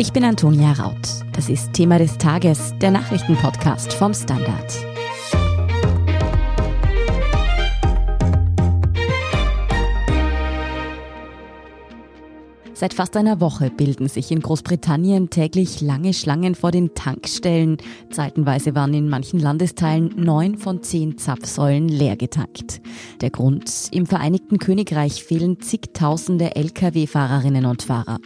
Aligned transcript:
Ich 0.00 0.14
bin 0.14 0.24
Antonia 0.24 0.72
Raut. 0.72 0.96
Das 1.34 1.50
ist 1.50 1.74
Thema 1.74 1.98
des 1.98 2.16
Tages, 2.16 2.72
der 2.80 2.90
Nachrichtenpodcast 2.90 3.92
vom 3.92 4.14
Standard. 4.14 4.72
Seit 12.72 12.94
fast 12.94 13.14
einer 13.18 13.42
Woche 13.42 13.68
bilden 13.68 14.08
sich 14.08 14.30
in 14.30 14.40
Großbritannien 14.40 15.28
täglich 15.28 15.82
lange 15.82 16.14
Schlangen 16.14 16.54
vor 16.54 16.70
den 16.70 16.94
Tankstellen. 16.94 17.76
Zeitenweise 18.10 18.74
waren 18.74 18.94
in 18.94 19.10
manchen 19.10 19.38
Landesteilen 19.38 20.14
neun 20.16 20.56
von 20.56 20.82
zehn 20.82 21.18
Zapfsäulen 21.18 21.90
leer 21.90 22.16
getankt. 22.16 22.80
Der 23.20 23.28
Grund? 23.28 23.70
Im 23.90 24.06
Vereinigten 24.06 24.58
Königreich 24.58 25.22
fehlen 25.22 25.60
zigtausende 25.60 26.56
Lkw-Fahrerinnen 26.56 27.66
und 27.66 27.82
Fahrer. 27.82 28.16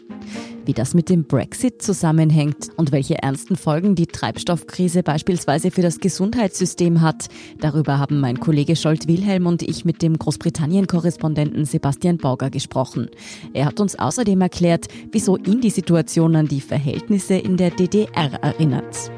Wie 0.67 0.73
das 0.73 0.95
mit 0.95 1.11
dem 1.11 1.25
Brexit 1.25 1.83
zusammenhängt 1.83 2.71
und 2.77 2.91
welche 2.91 3.23
ernsten 3.23 3.57
Folgen 3.57 3.95
die 3.95 4.07
Treibstoffkrise 4.07 5.03
beispielsweise 5.03 5.71
für 5.71 5.83
das 5.83 6.01
Gesundheitssystem 6.01 7.03
hat, 7.03 7.29
darüber 7.61 7.99
haben 7.99 8.19
mein 8.19 8.41
Kollege 8.41 8.75
Scholt 8.75 9.07
Wilhelm 9.07 9.47
und 9.47 9.63
ich 9.63 9.85
mit 9.85 10.01
dem 10.01 10.19
Großbritannien-Korrespondenten 10.19 11.67
Sebastian 11.67 12.17
Borger 12.17 12.49
gesprochen. 12.49 13.11
Er 13.53 13.67
hat 13.67 13.79
uns 13.79 13.99
außerdem 13.99 14.41
erklärt, 14.41 14.87
wieso 15.13 15.37
ihn 15.37 15.61
die 15.61 15.71
Situation 15.71 16.35
an 16.35 16.49
die 16.49 16.63
Verhältnisse 16.63 17.35
in 17.35 17.59
der 17.59 17.71
DDR 17.71 18.33
erinnert. 18.43 19.11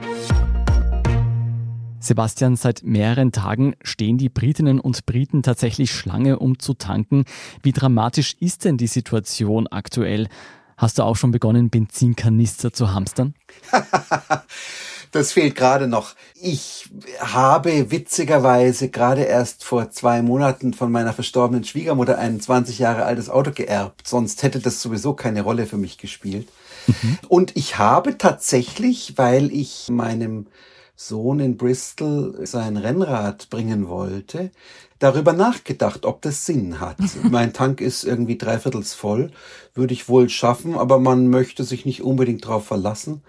Sebastian, 2.06 2.56
seit 2.56 2.84
mehreren 2.84 3.32
Tagen 3.32 3.74
stehen 3.82 4.16
die 4.16 4.28
Britinnen 4.28 4.78
und 4.78 5.06
Briten 5.06 5.42
tatsächlich 5.42 5.90
Schlange, 5.90 6.38
um 6.38 6.58
zu 6.58 6.74
tanken. 6.74 7.24
Wie 7.62 7.72
dramatisch 7.72 8.36
ist 8.38 8.64
denn 8.64 8.76
die 8.76 8.86
Situation 8.86 9.66
aktuell? 9.66 10.28
Hast 10.76 10.98
du 10.98 11.02
auch 11.04 11.16
schon 11.16 11.30
begonnen, 11.30 11.70
Benzinkanister 11.70 12.72
zu 12.72 12.92
hamstern? 12.92 13.34
das 15.12 15.32
fehlt 15.32 15.54
gerade 15.54 15.88
noch. 15.88 16.14
Ich 16.34 16.90
habe 17.18 17.90
witzigerweise 17.90 18.90
gerade 18.90 19.22
erst 19.22 19.64
vor 19.64 19.90
zwei 19.90 20.20
Monaten 20.20 20.74
von 20.74 20.92
meiner 20.92 21.14
verstorbenen 21.14 21.64
Schwiegermutter 21.64 22.18
ein 22.18 22.40
20 22.40 22.78
Jahre 22.78 23.04
altes 23.04 23.30
Auto 23.30 23.52
geerbt. 23.52 24.06
Sonst 24.06 24.42
hätte 24.42 24.60
das 24.60 24.82
sowieso 24.82 25.14
keine 25.14 25.42
Rolle 25.42 25.66
für 25.66 25.78
mich 25.78 25.96
gespielt. 25.96 26.48
Mhm. 26.86 27.18
Und 27.28 27.56
ich 27.56 27.78
habe 27.78 28.18
tatsächlich, 28.18 29.14
weil 29.16 29.50
ich 29.52 29.88
meinem 29.90 30.46
Sohn 30.94 31.40
in 31.40 31.56
Bristol 31.56 32.46
sein 32.46 32.76
Rennrad 32.76 33.50
bringen 33.50 33.88
wollte, 33.88 34.50
darüber 34.98 35.32
nachgedacht, 35.32 36.04
ob 36.04 36.22
das 36.22 36.46
Sinn 36.46 36.80
hat. 36.80 36.96
mein 37.22 37.52
Tank 37.52 37.80
ist 37.80 38.04
irgendwie 38.04 38.38
dreiviertels 38.38 38.94
voll, 38.94 39.30
würde 39.74 39.94
ich 39.94 40.08
wohl 40.08 40.28
schaffen, 40.28 40.76
aber 40.76 40.98
man 40.98 41.28
möchte 41.28 41.64
sich 41.64 41.84
nicht 41.84 42.02
unbedingt 42.02 42.44
darauf 42.44 42.66
verlassen. 42.66 43.22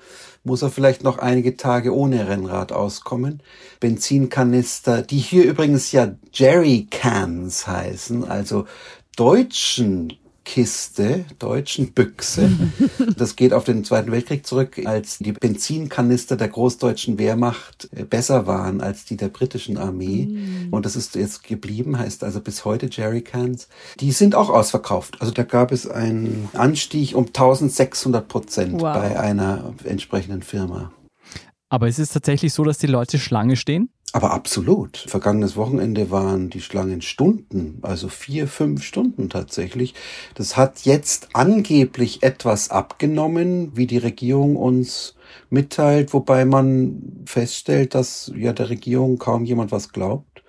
Muss 0.44 0.62
er 0.62 0.70
vielleicht 0.70 1.04
noch 1.04 1.18
einige 1.18 1.58
Tage 1.58 1.94
ohne 1.94 2.28
Rennrad 2.28 2.72
auskommen. 2.72 3.42
Benzinkanister, 3.80 5.02
die 5.02 5.18
hier 5.18 5.44
übrigens 5.44 5.92
ja 5.92 6.16
Jerry 6.32 6.88
Cans 6.90 7.68
heißen, 7.68 8.24
also 8.24 8.66
deutschen 9.18 10.14
Kiste, 10.48 11.26
deutschen 11.40 11.92
Büchse. 11.92 12.50
Das 13.18 13.36
geht 13.36 13.54
auf 13.54 13.66
den 13.66 13.84
Zweiten 13.84 14.12
Weltkrieg 14.12 14.46
zurück, 14.46 14.80
als 14.86 15.18
die 15.18 15.34
Benzinkanister 15.34 16.38
der 16.38 16.48
großdeutschen 16.48 17.20
Wehrmacht 17.20 17.90
äh, 17.96 18.04
besser 18.04 18.48
waren 18.48 18.80
als 18.80 19.06
die 19.06 19.18
der 19.18 19.28
britischen 19.28 19.78
Armee. 19.78 20.26
Mm. 20.26 20.68
Und 20.72 20.86
das 20.86 20.96
ist 20.96 21.16
jetzt 21.16 21.44
geblieben, 21.44 21.98
heißt 21.98 22.24
also 22.24 22.40
bis 22.40 22.64
heute 22.64 22.88
Jerrycans. 22.90 23.68
Die 24.00 24.12
sind 24.12 24.36
auch 24.36 24.50
ausverkauft. 24.50 25.18
Also 25.20 25.34
da 25.34 25.44
gab 25.44 25.72
es 25.72 25.88
einen 25.88 26.50
Anstieg 26.54 27.16
um 27.16 27.26
1600 27.26 28.28
Prozent 28.28 28.74
wow. 28.74 28.94
bei 28.94 29.20
einer 29.20 29.74
entsprechenden 29.84 30.44
Firma. 30.44 30.92
Aber 31.70 31.90
ist 31.90 32.00
es 32.00 32.10
tatsächlich 32.10 32.54
so, 32.54 32.64
dass 32.64 32.78
die 32.78 32.88
Leute 32.88 33.20
Schlange 33.20 33.58
stehen? 33.58 33.90
Aber 34.14 34.32
absolut. 34.32 34.98
Vergangenes 34.98 35.58
Wochenende 35.58 36.10
waren 36.10 36.50
die 36.50 36.62
Schlangen 36.62 37.02
Stunden, 37.02 37.80
also 37.82 38.08
vier, 38.08 38.48
fünf 38.48 38.84
Stunden 38.84 39.30
tatsächlich. 39.30 39.94
Das 40.34 40.56
hat 40.56 40.86
jetzt 40.86 41.30
angeblich 41.34 42.24
etwas 42.24 42.72
abgenommen, 42.72 43.76
wie 43.76 43.86
die 43.86 43.98
Regierung 43.98 44.56
uns 44.56 45.16
mitteilt, 45.50 46.14
wobei 46.14 46.46
man 46.46 47.24
feststellt, 47.26 47.96
dass 47.96 48.32
ja 48.36 48.54
der 48.54 48.70
Regierung 48.70 49.18
kaum 49.18 49.44
jemand 49.44 49.72
was 49.72 49.92
glaubt. 49.92 50.44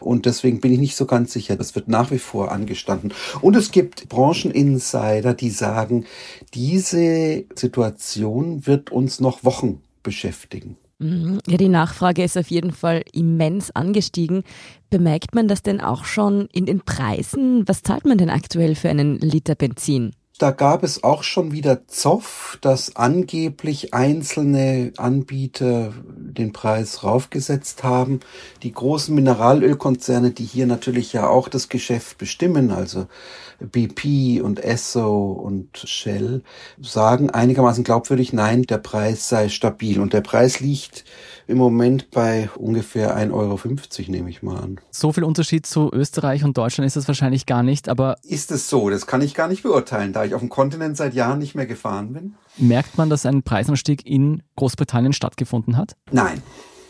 Und 0.00 0.26
deswegen 0.26 0.60
bin 0.60 0.72
ich 0.72 0.78
nicht 0.78 0.96
so 0.96 1.06
ganz 1.06 1.32
sicher. 1.32 1.56
Das 1.56 1.74
wird 1.74 1.86
nach 1.86 2.10
wie 2.10 2.18
vor 2.18 2.50
angestanden. 2.50 3.12
Und 3.40 3.54
es 3.54 3.70
gibt 3.70 4.08
Brancheninsider, 4.08 5.34
die 5.34 5.50
sagen, 5.50 6.06
diese 6.54 7.44
Situation 7.54 8.66
wird 8.66 8.90
uns 8.90 9.20
noch 9.20 9.44
Wochen 9.44 9.82
beschäftigen. 10.02 10.76
Mhm. 11.00 11.40
Ja, 11.48 11.56
die 11.56 11.68
Nachfrage 11.68 12.22
ist 12.22 12.36
auf 12.36 12.50
jeden 12.50 12.72
Fall 12.72 13.02
immens 13.12 13.70
angestiegen. 13.70 14.44
Bemerkt 14.90 15.34
man 15.34 15.48
das 15.48 15.62
denn 15.62 15.80
auch 15.80 16.04
schon 16.04 16.46
in 16.52 16.66
den 16.66 16.80
Preisen? 16.82 17.66
Was 17.66 17.82
zahlt 17.82 18.04
man 18.04 18.18
denn 18.18 18.30
aktuell 18.30 18.74
für 18.74 18.90
einen 18.90 19.18
Liter 19.18 19.54
Benzin? 19.54 20.12
Da 20.40 20.52
gab 20.52 20.84
es 20.84 21.04
auch 21.04 21.22
schon 21.22 21.52
wieder 21.52 21.86
Zoff, 21.86 22.56
dass 22.62 22.96
angeblich 22.96 23.92
einzelne 23.92 24.94
Anbieter 24.96 25.92
den 26.16 26.54
Preis 26.54 27.04
raufgesetzt 27.04 27.84
haben. 27.84 28.20
Die 28.62 28.72
großen 28.72 29.14
Mineralölkonzerne, 29.14 30.30
die 30.30 30.46
hier 30.46 30.66
natürlich 30.66 31.12
ja 31.12 31.28
auch 31.28 31.50
das 31.50 31.68
Geschäft 31.68 32.16
bestimmen, 32.16 32.70
also 32.70 33.06
BP 33.60 34.40
und 34.40 34.64
Esso 34.64 35.30
und 35.30 35.76
Shell, 35.76 36.42
sagen 36.80 37.28
einigermaßen 37.28 37.84
glaubwürdig, 37.84 38.32
nein, 38.32 38.62
der 38.62 38.78
Preis 38.78 39.28
sei 39.28 39.50
stabil. 39.50 40.00
Und 40.00 40.14
der 40.14 40.22
Preis 40.22 40.60
liegt 40.60 41.04
im 41.48 41.58
Moment 41.58 42.10
bei 42.10 42.48
ungefähr 42.56 43.16
1,50 43.16 43.32
Euro, 43.32 43.60
nehme 44.10 44.30
ich 44.30 44.42
mal 44.42 44.56
an. 44.56 44.80
So 44.90 45.12
viel 45.12 45.24
Unterschied 45.24 45.66
zu 45.66 45.90
Österreich 45.92 46.44
und 46.44 46.56
Deutschland 46.56 46.86
ist 46.86 46.96
es 46.96 47.08
wahrscheinlich 47.08 47.44
gar 47.44 47.62
nicht, 47.62 47.88
aber. 47.88 48.16
Ist 48.22 48.52
es 48.52 48.70
so? 48.70 48.88
Das 48.88 49.06
kann 49.06 49.20
ich 49.20 49.34
gar 49.34 49.48
nicht 49.48 49.64
beurteilen, 49.64 50.12
da 50.12 50.29
ich 50.30 50.34
auf 50.34 50.40
dem 50.40 50.48
Kontinent 50.48 50.96
seit 50.96 51.14
Jahren 51.14 51.38
nicht 51.38 51.54
mehr 51.54 51.66
gefahren 51.66 52.12
bin. 52.12 52.34
Merkt 52.56 52.96
man, 52.98 53.10
dass 53.10 53.26
ein 53.26 53.42
Preisanstieg 53.42 54.06
in 54.06 54.42
Großbritannien 54.56 55.12
stattgefunden 55.12 55.76
hat? 55.76 55.96
Nein. 56.10 56.42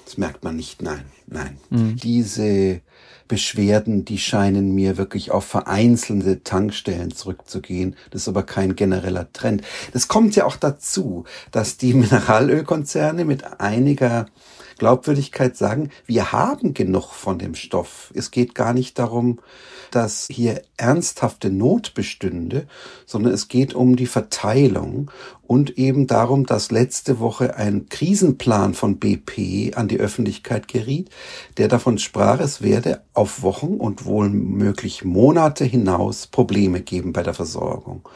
Das 0.04 0.18
merkt 0.18 0.42
man 0.42 0.56
nicht, 0.56 0.82
nein, 0.82 1.04
nein. 1.28 1.56
Mhm. 1.70 1.94
Diese 1.94 2.80
Beschwerden, 3.28 4.04
die 4.04 4.18
scheinen 4.18 4.74
mir 4.74 4.96
wirklich 4.96 5.30
auf 5.30 5.44
vereinzelte 5.44 6.42
Tankstellen 6.42 7.12
zurückzugehen. 7.12 7.94
Das 8.10 8.22
ist 8.22 8.28
aber 8.28 8.42
kein 8.42 8.74
genereller 8.74 9.32
Trend. 9.32 9.62
Das 9.92 10.08
kommt 10.08 10.34
ja 10.34 10.46
auch 10.46 10.56
dazu, 10.56 11.26
dass 11.52 11.76
die 11.76 11.94
Mineralölkonzerne 11.94 13.24
mit 13.24 13.60
einiger 13.60 14.26
Glaubwürdigkeit 14.80 15.58
sagen, 15.58 15.90
wir 16.06 16.32
haben 16.32 16.72
genug 16.72 17.12
von 17.12 17.38
dem 17.38 17.54
Stoff. 17.54 18.10
Es 18.14 18.30
geht 18.30 18.54
gar 18.54 18.72
nicht 18.72 18.98
darum, 18.98 19.38
dass 19.90 20.26
hier 20.30 20.62
ernsthafte 20.78 21.50
Not 21.50 21.92
bestünde, 21.92 22.66
sondern 23.04 23.34
es 23.34 23.48
geht 23.48 23.74
um 23.74 23.96
die 23.96 24.06
Verteilung 24.06 25.10
und 25.46 25.76
eben 25.76 26.06
darum, 26.06 26.46
dass 26.46 26.70
letzte 26.70 27.20
Woche 27.20 27.56
ein 27.56 27.90
Krisenplan 27.90 28.72
von 28.72 28.98
BP 28.98 29.76
an 29.76 29.86
die 29.86 29.98
Öffentlichkeit 30.00 30.66
geriet, 30.66 31.10
der 31.58 31.68
davon 31.68 31.98
sprach, 31.98 32.40
es 32.40 32.62
werde 32.62 33.02
auf 33.12 33.42
Wochen 33.42 33.74
und 33.74 34.06
wohl 34.06 34.30
möglich 34.30 35.04
Monate 35.04 35.66
hinaus 35.66 36.26
Probleme 36.26 36.80
geben 36.80 37.12
bei 37.12 37.22
der 37.22 37.34
Versorgung. 37.34 38.08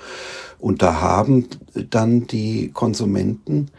Und 0.58 0.81
da 0.81 1.02
haben 1.02 1.46
dann 1.91 2.26
die 2.26 2.70
Konsumenten 2.72 3.70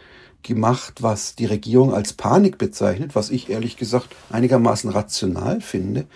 gemacht, 0.46 1.02
was 1.02 1.34
die 1.34 1.46
Regierung 1.46 1.92
als 1.92 2.12
Panik 2.12 2.58
bezeichnet, 2.58 3.14
was 3.14 3.30
ich 3.30 3.50
ehrlich 3.50 3.76
gesagt 3.76 4.14
einigermaßen 4.30 4.90
rational 4.90 5.60
finde, 5.60 6.06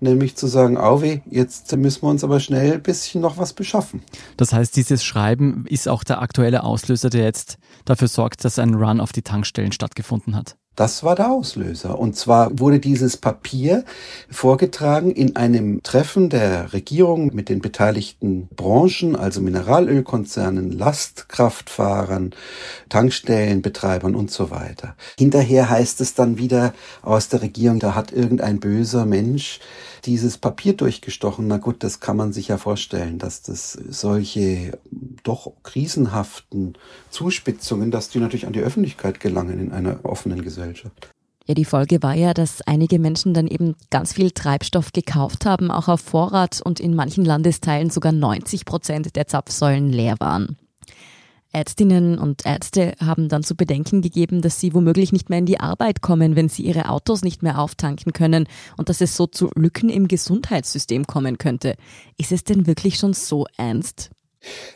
nämlich 0.00 0.36
zu 0.36 0.46
sagen, 0.46 0.76
Auwe, 0.76 1.22
jetzt 1.30 1.74
müssen 1.76 2.02
wir 2.02 2.10
uns 2.10 2.22
aber 2.22 2.40
schnell 2.40 2.74
ein 2.74 2.82
bisschen 2.82 3.20
noch 3.20 3.38
was 3.38 3.52
beschaffen. 3.52 4.02
Das 4.36 4.52
heißt, 4.52 4.76
dieses 4.76 5.02
Schreiben 5.04 5.64
ist 5.68 5.88
auch 5.88 6.04
der 6.04 6.20
aktuelle 6.20 6.62
Auslöser, 6.62 7.10
der 7.10 7.24
jetzt 7.24 7.58
dafür 7.84 8.08
sorgt, 8.08 8.44
dass 8.44 8.58
ein 8.58 8.74
Run 8.74 9.00
auf 9.00 9.12
die 9.12 9.22
Tankstellen 9.22 9.72
stattgefunden 9.72 10.36
hat. 10.36 10.56
Das 10.76 11.02
war 11.02 11.14
der 11.14 11.30
Auslöser. 11.30 11.98
Und 11.98 12.16
zwar 12.16 12.58
wurde 12.58 12.78
dieses 12.78 13.16
Papier 13.16 13.84
vorgetragen 14.30 15.10
in 15.10 15.36
einem 15.36 15.82
Treffen 15.82 16.30
der 16.30 16.72
Regierung 16.72 17.34
mit 17.34 17.48
den 17.48 17.60
beteiligten 17.60 18.48
Branchen, 18.54 19.16
also 19.16 19.40
Mineralölkonzernen, 19.40 20.70
Lastkraftfahrern, 20.70 22.30
Tankstellenbetreibern 22.88 24.14
und 24.14 24.30
so 24.30 24.50
weiter. 24.50 24.96
Hinterher 25.18 25.68
heißt 25.68 26.00
es 26.00 26.14
dann 26.14 26.38
wieder 26.38 26.72
aus 27.02 27.28
der 27.28 27.42
Regierung, 27.42 27.80
da 27.80 27.94
hat 27.94 28.12
irgendein 28.12 28.60
böser 28.60 29.04
Mensch 29.04 29.60
dieses 30.06 30.38
Papier 30.38 30.74
durchgestochen. 30.74 31.46
Na 31.46 31.58
gut, 31.58 31.82
das 31.82 32.00
kann 32.00 32.16
man 32.16 32.32
sich 32.32 32.48
ja 32.48 32.58
vorstellen, 32.58 33.18
dass 33.18 33.42
das 33.42 33.72
solche 33.72 34.78
doch 35.22 35.52
krisenhaften 35.62 36.74
Zuspitzungen, 37.10 37.90
dass 37.90 38.08
die 38.08 38.18
natürlich 38.18 38.46
an 38.46 38.52
die 38.52 38.60
Öffentlichkeit 38.60 39.20
gelangen 39.20 39.60
in 39.60 39.72
einer 39.72 40.04
offenen 40.04 40.42
Gesellschaft. 40.42 41.10
Ja, 41.46 41.54
die 41.54 41.64
Folge 41.64 42.02
war 42.02 42.14
ja, 42.14 42.32
dass 42.32 42.62
einige 42.62 43.00
Menschen 43.00 43.34
dann 43.34 43.48
eben 43.48 43.74
ganz 43.90 44.12
viel 44.12 44.30
Treibstoff 44.30 44.92
gekauft 44.92 45.46
haben, 45.46 45.72
auch 45.72 45.88
auf 45.88 46.00
Vorrat 46.00 46.60
und 46.62 46.78
in 46.78 46.94
manchen 46.94 47.24
Landesteilen 47.24 47.90
sogar 47.90 48.12
90 48.12 48.64
Prozent 48.64 49.16
der 49.16 49.26
Zapfsäulen 49.26 49.88
leer 49.88 50.14
waren. 50.20 50.56
Ärztinnen 51.52 52.18
und 52.18 52.46
Ärzte 52.46 52.94
haben 53.00 53.28
dann 53.28 53.42
zu 53.42 53.56
bedenken 53.56 54.02
gegeben, 54.02 54.40
dass 54.40 54.60
sie 54.60 54.72
womöglich 54.72 55.12
nicht 55.12 55.30
mehr 55.30 55.40
in 55.40 55.46
die 55.46 55.60
Arbeit 55.60 56.00
kommen, 56.00 56.36
wenn 56.36 56.48
sie 56.48 56.62
ihre 56.62 56.88
Autos 56.88 57.22
nicht 57.22 57.42
mehr 57.42 57.58
auftanken 57.58 58.12
können 58.12 58.46
und 58.76 58.88
dass 58.88 59.00
es 59.00 59.16
so 59.16 59.26
zu 59.26 59.50
Lücken 59.56 59.88
im 59.88 60.06
Gesundheitssystem 60.06 61.06
kommen 61.06 61.38
könnte. 61.38 61.76
Ist 62.18 62.32
es 62.32 62.44
denn 62.44 62.66
wirklich 62.66 62.96
schon 62.96 63.14
so 63.14 63.46
ernst? 63.56 64.10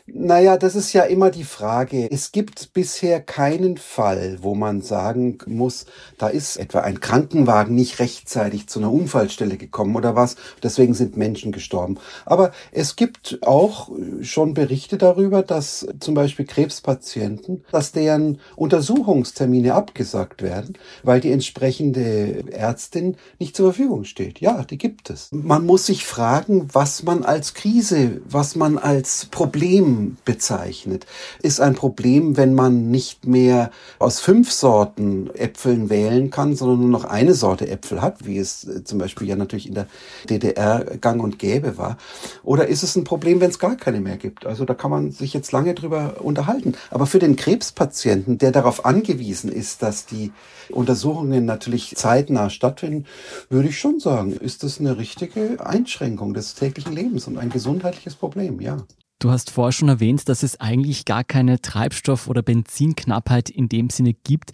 Naja, 0.05 0.57
das 0.57 0.75
ist 0.75 0.93
ja 0.93 1.03
immer 1.03 1.31
die 1.31 1.43
Frage. 1.43 2.07
Es 2.11 2.31
gibt 2.31 2.73
bisher 2.73 3.19
keinen 3.19 3.77
Fall, 3.77 4.37
wo 4.41 4.53
man 4.53 4.81
sagen 4.81 5.39
muss, 5.47 5.87
da 6.19 6.27
ist 6.27 6.57
etwa 6.57 6.81
ein 6.81 6.99
Krankenwagen 6.99 7.73
nicht 7.73 7.99
rechtzeitig 7.99 8.67
zu 8.67 8.79
einer 8.79 8.91
Unfallstelle 8.91 9.57
gekommen 9.57 9.95
oder 9.95 10.15
was. 10.15 10.35
Deswegen 10.61 10.93
sind 10.93 11.17
Menschen 11.17 11.51
gestorben. 11.51 11.97
Aber 12.25 12.51
es 12.71 12.95
gibt 12.95 13.39
auch 13.41 13.89
schon 14.21 14.53
Berichte 14.53 14.97
darüber, 14.97 15.41
dass 15.41 15.87
zum 15.99 16.13
Beispiel 16.13 16.45
Krebspatienten, 16.45 17.65
dass 17.71 17.91
deren 17.91 18.39
Untersuchungstermine 18.55 19.73
abgesagt 19.73 20.43
werden, 20.43 20.77
weil 21.01 21.19
die 21.19 21.31
entsprechende 21.31 22.51
Ärztin 22.51 23.17
nicht 23.39 23.55
zur 23.55 23.73
Verfügung 23.73 24.03
steht. 24.03 24.39
Ja, 24.39 24.63
die 24.63 24.77
gibt 24.77 25.09
es. 25.09 25.29
Man 25.31 25.65
muss 25.65 25.87
sich 25.87 26.05
fragen, 26.05 26.67
was 26.73 27.01
man 27.01 27.23
als 27.23 27.55
Krise, 27.55 28.21
was 28.27 28.55
man 28.55 28.77
als 28.77 29.25
Problem 29.25 29.54
Problem 29.55 30.17
bezeichnet. 30.25 31.05
Ist 31.41 31.61
ein 31.61 31.75
Problem, 31.75 32.35
wenn 32.35 32.53
man 32.53 32.91
nicht 32.91 33.25
mehr 33.25 33.71
aus 33.99 34.19
fünf 34.19 34.51
Sorten 34.51 35.33
Äpfeln 35.33 35.89
wählen 35.89 36.29
kann, 36.29 36.57
sondern 36.57 36.81
nur 36.81 36.89
noch 36.89 37.05
eine 37.05 37.33
Sorte 37.33 37.69
Äpfel 37.69 38.01
hat, 38.01 38.25
wie 38.25 38.37
es 38.37 38.67
äh, 38.67 38.83
zum 38.83 38.99
Beispiel 38.99 39.29
ja 39.29 39.37
natürlich 39.37 39.69
in 39.69 39.75
der 39.75 39.87
DDR 40.29 40.97
gang 40.99 41.23
und 41.23 41.39
gäbe 41.39 41.77
war? 41.77 41.95
Oder 42.43 42.67
ist 42.67 42.83
es 42.83 42.97
ein 42.97 43.05
Problem, 43.05 43.39
wenn 43.39 43.49
es 43.49 43.57
gar 43.57 43.77
keine 43.77 44.01
mehr 44.01 44.17
gibt? 44.17 44.45
Also 44.45 44.65
da 44.65 44.73
kann 44.73 44.91
man 44.91 45.11
sich 45.11 45.33
jetzt 45.33 45.53
lange 45.53 45.73
drüber 45.73 46.15
unterhalten. 46.19 46.73
Aber 46.91 47.05
für 47.05 47.19
den 47.19 47.37
Krebspatienten, 47.37 48.37
der 48.37 48.51
darauf 48.51 48.83
angewiesen 48.83 49.49
ist, 49.49 49.81
dass 49.81 50.05
die 50.05 50.33
Untersuchungen 50.69 51.45
natürlich 51.45 51.95
zeitnah 51.95 52.49
stattfinden, 52.49 53.05
würde 53.49 53.69
ich 53.69 53.79
schon 53.79 54.01
sagen, 54.01 54.33
ist 54.33 54.63
das 54.63 54.81
eine 54.81 54.97
richtige 54.97 55.65
Einschränkung 55.65 56.33
des 56.33 56.55
täglichen 56.55 56.91
Lebens 56.91 57.25
und 57.25 57.37
ein 57.37 57.51
gesundheitliches 57.51 58.15
Problem, 58.15 58.59
ja. 58.59 58.85
Du 59.19 59.31
hast 59.31 59.51
vorher 59.51 59.71
schon 59.71 59.89
erwähnt, 59.89 60.27
dass 60.27 60.43
es 60.43 60.59
eigentlich 60.59 61.05
gar 61.05 61.23
keine 61.23 61.61
Treibstoff- 61.61 62.27
oder 62.27 62.41
Benzinknappheit 62.41 63.49
in 63.49 63.69
dem 63.69 63.89
Sinne 63.89 64.13
gibt, 64.13 64.51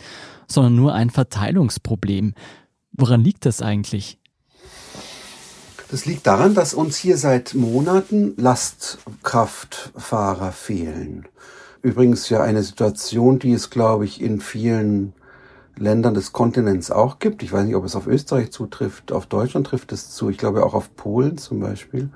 sondern 0.48 0.76
nur 0.76 0.94
ein 0.94 1.10
Verteilungsproblem. 1.10 2.36
Woran 2.92 3.24
liegt 3.24 3.46
das 3.46 3.62
eigentlich? 3.62 4.20
Das 5.90 6.06
liegt 6.06 6.28
daran, 6.28 6.54
dass 6.54 6.74
uns 6.74 6.96
hier 6.96 7.18
seit 7.18 7.54
Monaten 7.54 8.36
Lastkraftfahrer 8.38 10.52
fehlen. 10.52 11.28
Übrigens 11.82 12.30
ja 12.30 12.44
eine 12.44 12.64
Situation, 12.64 13.40
die 13.40 13.54
es, 13.54 13.72
glaube 13.72 14.06
ich, 14.06 14.22
in 14.22 14.40
vielen 14.40 15.14
Ländern 15.76 16.14
des 16.14 16.32
Kontinents 16.32 16.92
auch 16.92 17.20
gibt. 17.20 17.44
Ich 17.44 17.52
weiß 17.52 17.66
nicht, 17.66 17.76
ob 17.76 17.84
es 17.84 17.96
auf 17.96 18.08
Österreich 18.08 18.52
zutrifft, 18.52 19.12
auf 19.12 19.26
Deutschland 19.26 19.68
trifft 19.68 19.92
es 19.92 20.12
zu, 20.12 20.30
ich 20.30 20.38
glaube 20.38 20.64
auch 20.64 20.76
auf 20.76 20.96
Polen 20.96 21.38
zum 21.38 21.60
Beispiel. 21.60 22.10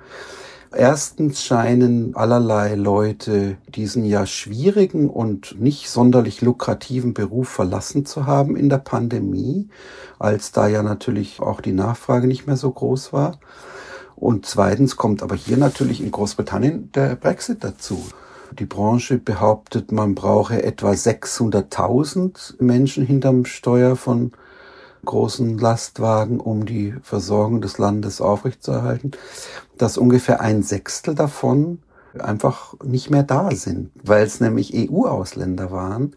Erstens 0.78 1.42
scheinen 1.42 2.18
allerlei 2.18 2.76
Leute 2.76 3.56
diesen 3.70 4.04
ja 4.04 4.26
schwierigen 4.26 5.10
und 5.10 5.58
nicht 5.58 5.90
sonderlich 5.90 6.42
lukrativen 6.42 7.14
Beruf 7.14 7.48
verlassen 7.48 8.06
zu 8.06 8.26
haben 8.26 8.58
in 8.58 8.68
der 8.68 8.80
Pandemie, 8.80 9.70
als 10.20 10.52
da 10.52 10.68
ja 10.68 10.84
natürlich 10.84 11.40
auch 11.40 11.62
die 11.62 11.72
Nachfrage 11.72 12.28
nicht 12.28 12.46
mehr 12.46 12.58
so 12.58 12.70
groß 12.72 13.14
war. 13.14 13.40
Und 14.18 14.46
zweitens 14.46 14.98
kommt 14.98 15.24
aber 15.24 15.36
hier 15.36 15.56
natürlich 15.56 16.02
in 16.02 16.12
Großbritannien 16.12 16.92
der 16.92 17.16
Brexit 17.16 17.64
dazu. 17.64 18.04
Die 18.60 18.66
Branche 18.66 19.18
behauptet, 19.18 19.94
man 19.94 20.14
brauche 20.14 20.62
etwa 20.62 20.92
600.000 20.92 22.62
Menschen 22.62 23.06
hinterm 23.06 23.46
Steuer 23.46 23.96
von 23.96 24.34
großen 25.06 25.58
Lastwagen, 25.58 26.40
um 26.40 26.66
die 26.66 26.94
Versorgung 27.02 27.62
des 27.62 27.78
Landes 27.78 28.22
aufrechtzuerhalten, 28.22 29.12
dass 29.78 29.98
ungefähr 29.98 30.42
ein 30.42 30.64
Sechstel 30.64 31.16
davon 31.16 31.80
einfach 32.20 32.76
nicht 32.84 33.10
mehr 33.10 33.24
da 33.24 33.52
sind, 33.52 33.92
weil 34.04 34.26
es 34.26 34.40
nämlich 34.40 34.74
EU-Ausländer 34.74 35.72
waren, 35.72 36.16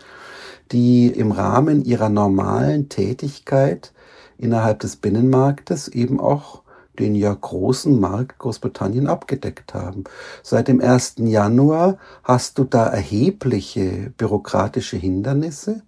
die 0.73 1.08
im 1.08 1.32
Rahmen 1.32 1.85
ihrer 1.85 2.08
normalen 2.08 2.88
Tätigkeit 2.88 3.93
innerhalb 4.37 4.81
des 4.81 4.96
Binnenmarktes 4.96 5.88
eben 5.88 6.20
auch 6.20 6.62
den 6.99 7.15
ja 7.15 7.33
großen 7.33 7.99
Markt 7.99 8.39
Großbritannien 8.39 9.06
abgedeckt 9.06 9.75
haben. 9.75 10.05
Seit 10.43 10.69
dem 10.69 10.81
1. 10.81 11.17
Januar 11.19 11.99
hast 12.23 12.59
du 12.59 12.65
da 12.65 12.87
erhebliche 12.87 14.12
bürokratische 14.17 14.97
Hindernisse. 14.97 15.83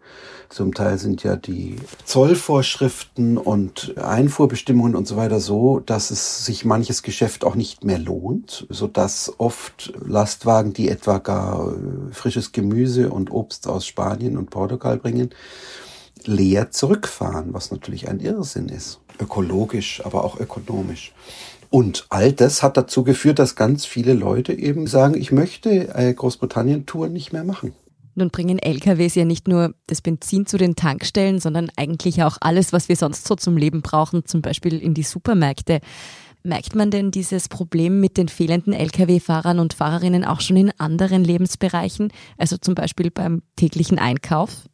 Zum 0.48 0.74
Teil 0.74 0.98
sind 0.98 1.22
ja 1.22 1.36
die 1.36 1.76
Zollvorschriften 2.04 3.38
und 3.38 3.94
Einfuhrbestimmungen 3.96 4.96
und 4.96 5.06
so 5.06 5.16
weiter 5.16 5.38
so, 5.38 5.78
dass 5.78 6.10
es 6.10 6.44
sich 6.44 6.64
manches 6.64 7.02
Geschäft 7.02 7.44
auch 7.44 7.54
nicht 7.54 7.84
mehr 7.84 7.98
lohnt, 7.98 8.66
so 8.68 8.88
dass 8.88 9.32
oft 9.38 9.92
Lastwagen, 10.04 10.72
die 10.72 10.88
etwa 10.88 11.18
gar 11.18 11.72
frisches 12.10 12.50
Gemüse 12.50 13.10
und 13.10 13.30
Obst 13.30 13.68
aus 13.68 13.86
Spanien 13.86 14.36
und 14.36 14.50
Portugal 14.50 14.98
bringen, 14.98 15.30
leer 16.24 16.70
zurückfahren, 16.70 17.54
was 17.54 17.70
natürlich 17.70 18.08
ein 18.08 18.20
Irrsinn 18.20 18.68
ist. 18.68 19.00
Ökologisch, 19.20 20.02
aber 20.04 20.24
auch 20.24 20.40
ökonomisch. 20.40 21.12
Und 21.68 22.06
all 22.08 22.32
das 22.32 22.62
hat 22.62 22.76
dazu 22.76 23.04
geführt, 23.04 23.38
dass 23.38 23.54
ganz 23.54 23.84
viele 23.84 24.12
Leute 24.12 24.52
eben 24.52 24.86
sagen, 24.86 25.14
ich 25.14 25.30
möchte 25.30 26.14
Großbritannien-Tour 26.16 27.08
nicht 27.08 27.32
mehr 27.32 27.44
machen. 27.44 27.74
Nun 28.16 28.30
bringen 28.30 28.58
LKWs 28.58 29.14
ja 29.14 29.24
nicht 29.24 29.46
nur 29.46 29.72
das 29.86 30.02
Benzin 30.02 30.44
zu 30.44 30.58
den 30.58 30.74
Tankstellen, 30.74 31.38
sondern 31.38 31.70
eigentlich 31.76 32.24
auch 32.24 32.38
alles, 32.40 32.72
was 32.72 32.88
wir 32.88 32.96
sonst 32.96 33.26
so 33.26 33.36
zum 33.36 33.56
Leben 33.56 33.82
brauchen, 33.82 34.26
zum 34.26 34.42
Beispiel 34.42 34.78
in 34.78 34.94
die 34.94 35.04
Supermärkte. 35.04 35.80
Merkt 36.42 36.74
man 36.74 36.90
denn 36.90 37.12
dieses 37.12 37.48
Problem 37.48 38.00
mit 38.00 38.16
den 38.16 38.28
fehlenden 38.28 38.72
Lkw-Fahrern 38.72 39.60
und 39.60 39.74
Fahrerinnen 39.74 40.24
auch 40.24 40.40
schon 40.40 40.56
in 40.56 40.72
anderen 40.78 41.22
Lebensbereichen, 41.22 42.12
also 42.36 42.56
zum 42.56 42.74
Beispiel 42.74 43.10
beim 43.12 43.42
täglichen 43.56 43.98
Einkauf? 43.98 44.64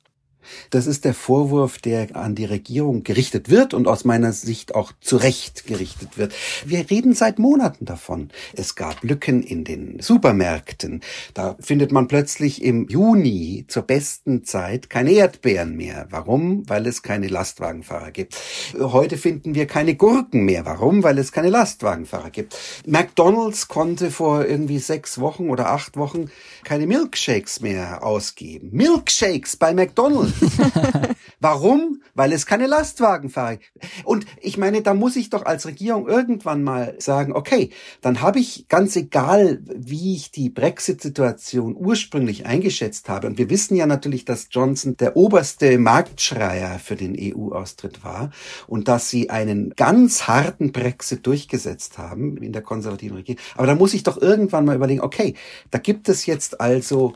Das 0.70 0.86
ist 0.86 1.04
der 1.04 1.14
Vorwurf, 1.14 1.78
der 1.78 2.14
an 2.16 2.34
die 2.34 2.44
Regierung 2.44 3.02
gerichtet 3.02 3.50
wird 3.50 3.74
und 3.74 3.88
aus 3.88 4.04
meiner 4.04 4.32
Sicht 4.32 4.74
auch 4.74 4.92
zu 5.00 5.16
Recht 5.16 5.66
gerichtet 5.66 6.18
wird. 6.18 6.34
Wir 6.64 6.88
reden 6.90 7.14
seit 7.14 7.38
Monaten 7.38 7.84
davon. 7.84 8.30
Es 8.54 8.74
gab 8.74 9.02
Lücken 9.02 9.42
in 9.42 9.64
den 9.64 10.00
Supermärkten. 10.00 11.00
Da 11.34 11.56
findet 11.60 11.92
man 11.92 12.08
plötzlich 12.08 12.62
im 12.62 12.88
Juni 12.88 13.64
zur 13.68 13.82
besten 13.82 14.44
Zeit 14.44 14.90
keine 14.90 15.12
Erdbeeren 15.12 15.76
mehr. 15.76 16.06
Warum? 16.10 16.68
Weil 16.68 16.86
es 16.86 17.02
keine 17.02 17.28
Lastwagenfahrer 17.28 18.10
gibt. 18.10 18.36
Heute 18.78 19.16
finden 19.16 19.54
wir 19.54 19.66
keine 19.66 19.94
Gurken 19.94 20.44
mehr. 20.44 20.64
Warum? 20.64 21.02
Weil 21.02 21.18
es 21.18 21.32
keine 21.32 21.50
Lastwagenfahrer 21.50 22.30
gibt. 22.30 22.56
McDonald's 22.86 23.68
konnte 23.68 24.10
vor 24.10 24.44
irgendwie 24.44 24.78
sechs 24.78 25.20
Wochen 25.20 25.50
oder 25.50 25.70
acht 25.70 25.96
Wochen 25.96 26.30
keine 26.64 26.86
Milkshakes 26.86 27.60
mehr 27.60 28.04
ausgeben. 28.04 28.70
Milkshakes 28.72 29.56
bei 29.56 29.74
McDonald's. 29.74 30.35
Warum? 31.40 32.02
Weil 32.14 32.32
es 32.32 32.46
keine 32.46 32.66
Lastwagenfahrer 32.66 33.56
gibt. 33.56 33.72
Und 34.04 34.26
ich 34.40 34.56
meine, 34.56 34.82
da 34.82 34.94
muss 34.94 35.16
ich 35.16 35.30
doch 35.30 35.44
als 35.44 35.66
Regierung 35.66 36.08
irgendwann 36.08 36.62
mal 36.62 36.94
sagen, 36.98 37.32
okay, 37.32 37.70
dann 38.00 38.22
habe 38.22 38.38
ich 38.38 38.68
ganz 38.68 38.96
egal, 38.96 39.60
wie 39.64 40.14
ich 40.14 40.30
die 40.30 40.48
Brexit-Situation 40.48 41.76
ursprünglich 41.76 42.46
eingeschätzt 42.46 43.08
habe. 43.08 43.26
Und 43.26 43.38
wir 43.38 43.50
wissen 43.50 43.76
ja 43.76 43.86
natürlich, 43.86 44.24
dass 44.24 44.48
Johnson 44.50 44.96
der 44.96 45.16
oberste 45.16 45.78
Marktschreier 45.78 46.78
für 46.78 46.96
den 46.96 47.16
EU-Austritt 47.18 48.02
war 48.02 48.30
und 48.66 48.88
dass 48.88 49.10
sie 49.10 49.30
einen 49.30 49.74
ganz 49.76 50.26
harten 50.26 50.72
Brexit 50.72 51.26
durchgesetzt 51.26 51.98
haben 51.98 52.38
in 52.38 52.52
der 52.52 52.62
konservativen 52.62 53.18
Regierung. 53.18 53.40
Aber 53.56 53.66
da 53.66 53.74
muss 53.74 53.94
ich 53.94 54.02
doch 54.02 54.20
irgendwann 54.20 54.64
mal 54.64 54.76
überlegen, 54.76 55.00
okay, 55.00 55.34
da 55.70 55.78
gibt 55.78 56.08
es 56.08 56.26
jetzt 56.26 56.60
also 56.60 57.14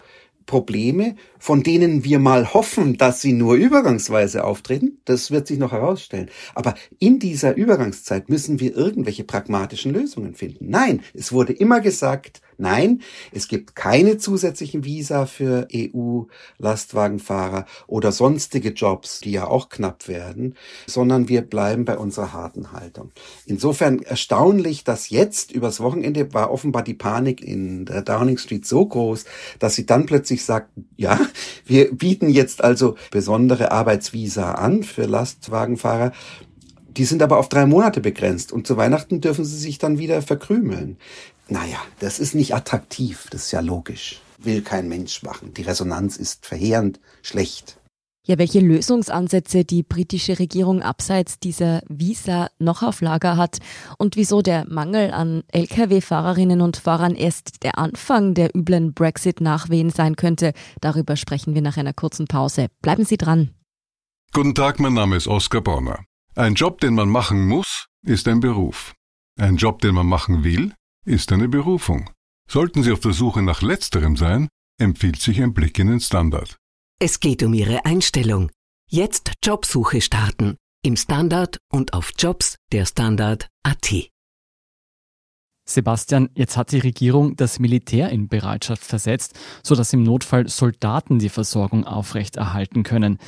Probleme, 0.50 1.14
von 1.38 1.62
denen 1.62 2.02
wir 2.02 2.19
mal 2.19 2.52
hoffen, 2.52 2.99
dass 2.99 3.21
sie 3.21 3.33
nur 3.33 3.54
übergangsweise 3.54 4.42
auftreten. 4.42 4.99
Das 5.04 5.30
wird 5.30 5.47
sich 5.47 5.61
noch 5.61 5.71
herausstellen. 5.71 6.28
Aber 6.57 6.75
in 6.99 7.21
dieser 7.21 7.57
Übergangszeit 7.57 8.28
müssen 8.28 8.59
wir 8.59 8.76
irgendwelche 8.76 9.23
pragmatischen 9.23 9.92
Lösungen 9.92 10.35
finden. 10.35 10.69
Nein, 10.69 11.02
es 11.14 11.30
wurde 11.30 11.52
immer 11.52 11.80
gesagt, 11.80 12.42
Nein, 12.61 13.00
es 13.33 13.49
gibt 13.49 13.75
keine 13.75 14.19
zusätzlichen 14.19 14.85
Visa 14.85 15.25
für 15.25 15.67
EU-Lastwagenfahrer 15.75 17.64
oder 17.87 18.12
sonstige 18.12 18.73
Jobs, 18.73 19.21
die 19.21 19.31
ja 19.33 19.47
auch 19.47 19.71
knapp 19.71 20.09
werden, 20.09 20.57
sondern 20.87 21.31
wir 21.31 21.40
bleiben 21.40 21.87
bei 21.87 21.97
unserer 21.97 22.35
harten 22.35 22.73
Haltung. 22.73 23.12
Insofern 23.47 24.02
erstaunlich, 24.02 24.85
dass 24.85 25.09
jetzt 25.09 25.52
übers 25.52 25.81
Wochenende 25.81 26.35
war 26.35 26.52
offenbar 26.52 26.83
die 26.83 26.93
Panik 26.93 27.40
in 27.40 27.87
der 27.87 28.02
Downing 28.02 28.37
Street 28.37 28.67
so 28.67 28.85
groß, 28.85 29.25
dass 29.59 29.75
sie 29.75 29.87
dann 29.87 30.05
plötzlich 30.05 30.45
sagten, 30.45 30.87
ja, 30.99 31.19
wir 31.64 31.95
bieten 31.95 32.29
jetzt 32.29 32.62
also 32.62 32.97
besondere 33.11 33.73
Arbeitsvisa 33.73 34.52
an 34.52 34.83
für 34.83 35.07
Lastwagenfahrer. 35.07 36.12
Die 36.97 37.05
sind 37.05 37.23
aber 37.23 37.38
auf 37.38 37.49
drei 37.49 37.64
Monate 37.64 38.00
begrenzt 38.02 38.52
und 38.52 38.67
zu 38.67 38.76
Weihnachten 38.76 39.23
dürfen 39.23 39.47
sie 39.47 39.57
sich 39.57 39.79
dann 39.79 39.99
wieder 39.99 40.21
verkrümeln 40.21 40.99
Naja, 41.50 41.78
das 41.99 42.21
ist 42.21 42.35
nicht 42.35 42.54
attraktiv, 42.54 43.26
das 43.30 43.47
ist 43.47 43.52
ja 43.52 43.61
logisch. 43.61 44.21
Will 44.38 44.62
kein 44.62 44.88
Mensch 44.88 45.23
machen. 45.23 45.52
Die 45.52 45.62
Resonanz 45.62 46.16
ist 46.16 46.47
verheerend 46.47 47.00
schlecht. 47.23 47.76
Ja, 48.25 48.38
welche 48.38 48.61
Lösungsansätze 48.61 49.64
die 49.64 49.83
britische 49.83 50.38
Regierung 50.38 50.83
abseits 50.83 51.40
dieser 51.40 51.83
Visa 51.88 52.50
noch 52.61 52.85
auf 52.85 53.00
Lager 53.00 53.37
hat 53.37 53.59
und 53.99 54.14
wieso 54.14 54.42
der 54.42 54.64
Mangel 54.69 55.11
an 55.11 55.42
Lkw-Fahrerinnen 55.49 56.61
und 56.61 56.76
Fahrern 56.76 57.16
erst 57.16 57.64
der 57.64 57.78
Anfang 57.78 58.35
der 58.35 58.54
üblen 58.54 58.95
Brexit-Nachwehen 58.95 59.90
sein 59.90 60.14
könnte, 60.14 60.52
darüber 60.80 61.16
sprechen 61.16 61.54
wir 61.54 61.62
nach 61.62 61.78
einer 61.78 61.95
kurzen 61.95 62.26
Pause. 62.26 62.69
Bleiben 62.83 63.04
Sie 63.04 63.16
dran. 63.16 63.50
Guten 64.33 64.54
Tag, 64.54 64.78
mein 64.78 64.95
Name 64.95 65.16
ist 65.16 65.26
Oskar 65.26 65.62
Bonner. 65.62 66.04
Ein 66.37 66.54
Job, 66.54 66.80
den 66.80 66.95
man 66.95 67.09
machen 67.09 67.49
muss, 67.49 67.87
ist 68.04 68.28
ein 68.28 68.38
Beruf. 68.38 68.95
Ein 69.37 69.57
Job, 69.57 69.80
den 69.80 69.95
man 69.95 70.07
machen 70.07 70.45
will, 70.45 70.75
ist 71.04 71.33
eine 71.33 71.49
Berufung. 71.49 72.11
Sollten 72.49 72.83
Sie 72.83 72.92
auf 72.92 73.00
der 73.00 73.12
Suche 73.12 73.42
nach 73.42 73.62
letzterem 73.62 74.16
sein, 74.16 74.49
empfiehlt 74.78 75.21
sich 75.21 75.42
ein 75.42 75.54
Blick 75.54 75.78
in 75.78 75.88
den 75.88 76.00
Standard. 76.00 76.57
Es 76.99 77.21
geht 77.21 77.42
um 77.42 77.54
Ihre 77.54 77.85
Einstellung. 77.85 78.50
Jetzt 78.88 79.33
Jobsuche 79.45 80.00
starten. 80.00 80.57
Im 80.83 80.97
Standard 80.97 81.59
und 81.71 81.92
auf 81.92 82.12
Jobs 82.19 82.57
der 82.73 82.87
Standard.at. 82.87 84.11
Sebastian, 85.69 86.30
jetzt 86.35 86.57
hat 86.57 86.73
die 86.73 86.80
Regierung 86.80 87.37
das 87.37 87.59
Militär 87.59 88.11
in 88.11 88.28
Bereitschaft 88.28 88.83
versetzt, 88.83 89.38
sodass 89.62 89.92
im 89.92 90.02
Notfall 90.02 90.49
Soldaten 90.49 91.19
die 91.19 91.28
Versorgung 91.28 91.85
aufrechterhalten 91.85 92.83
können. 92.83 93.19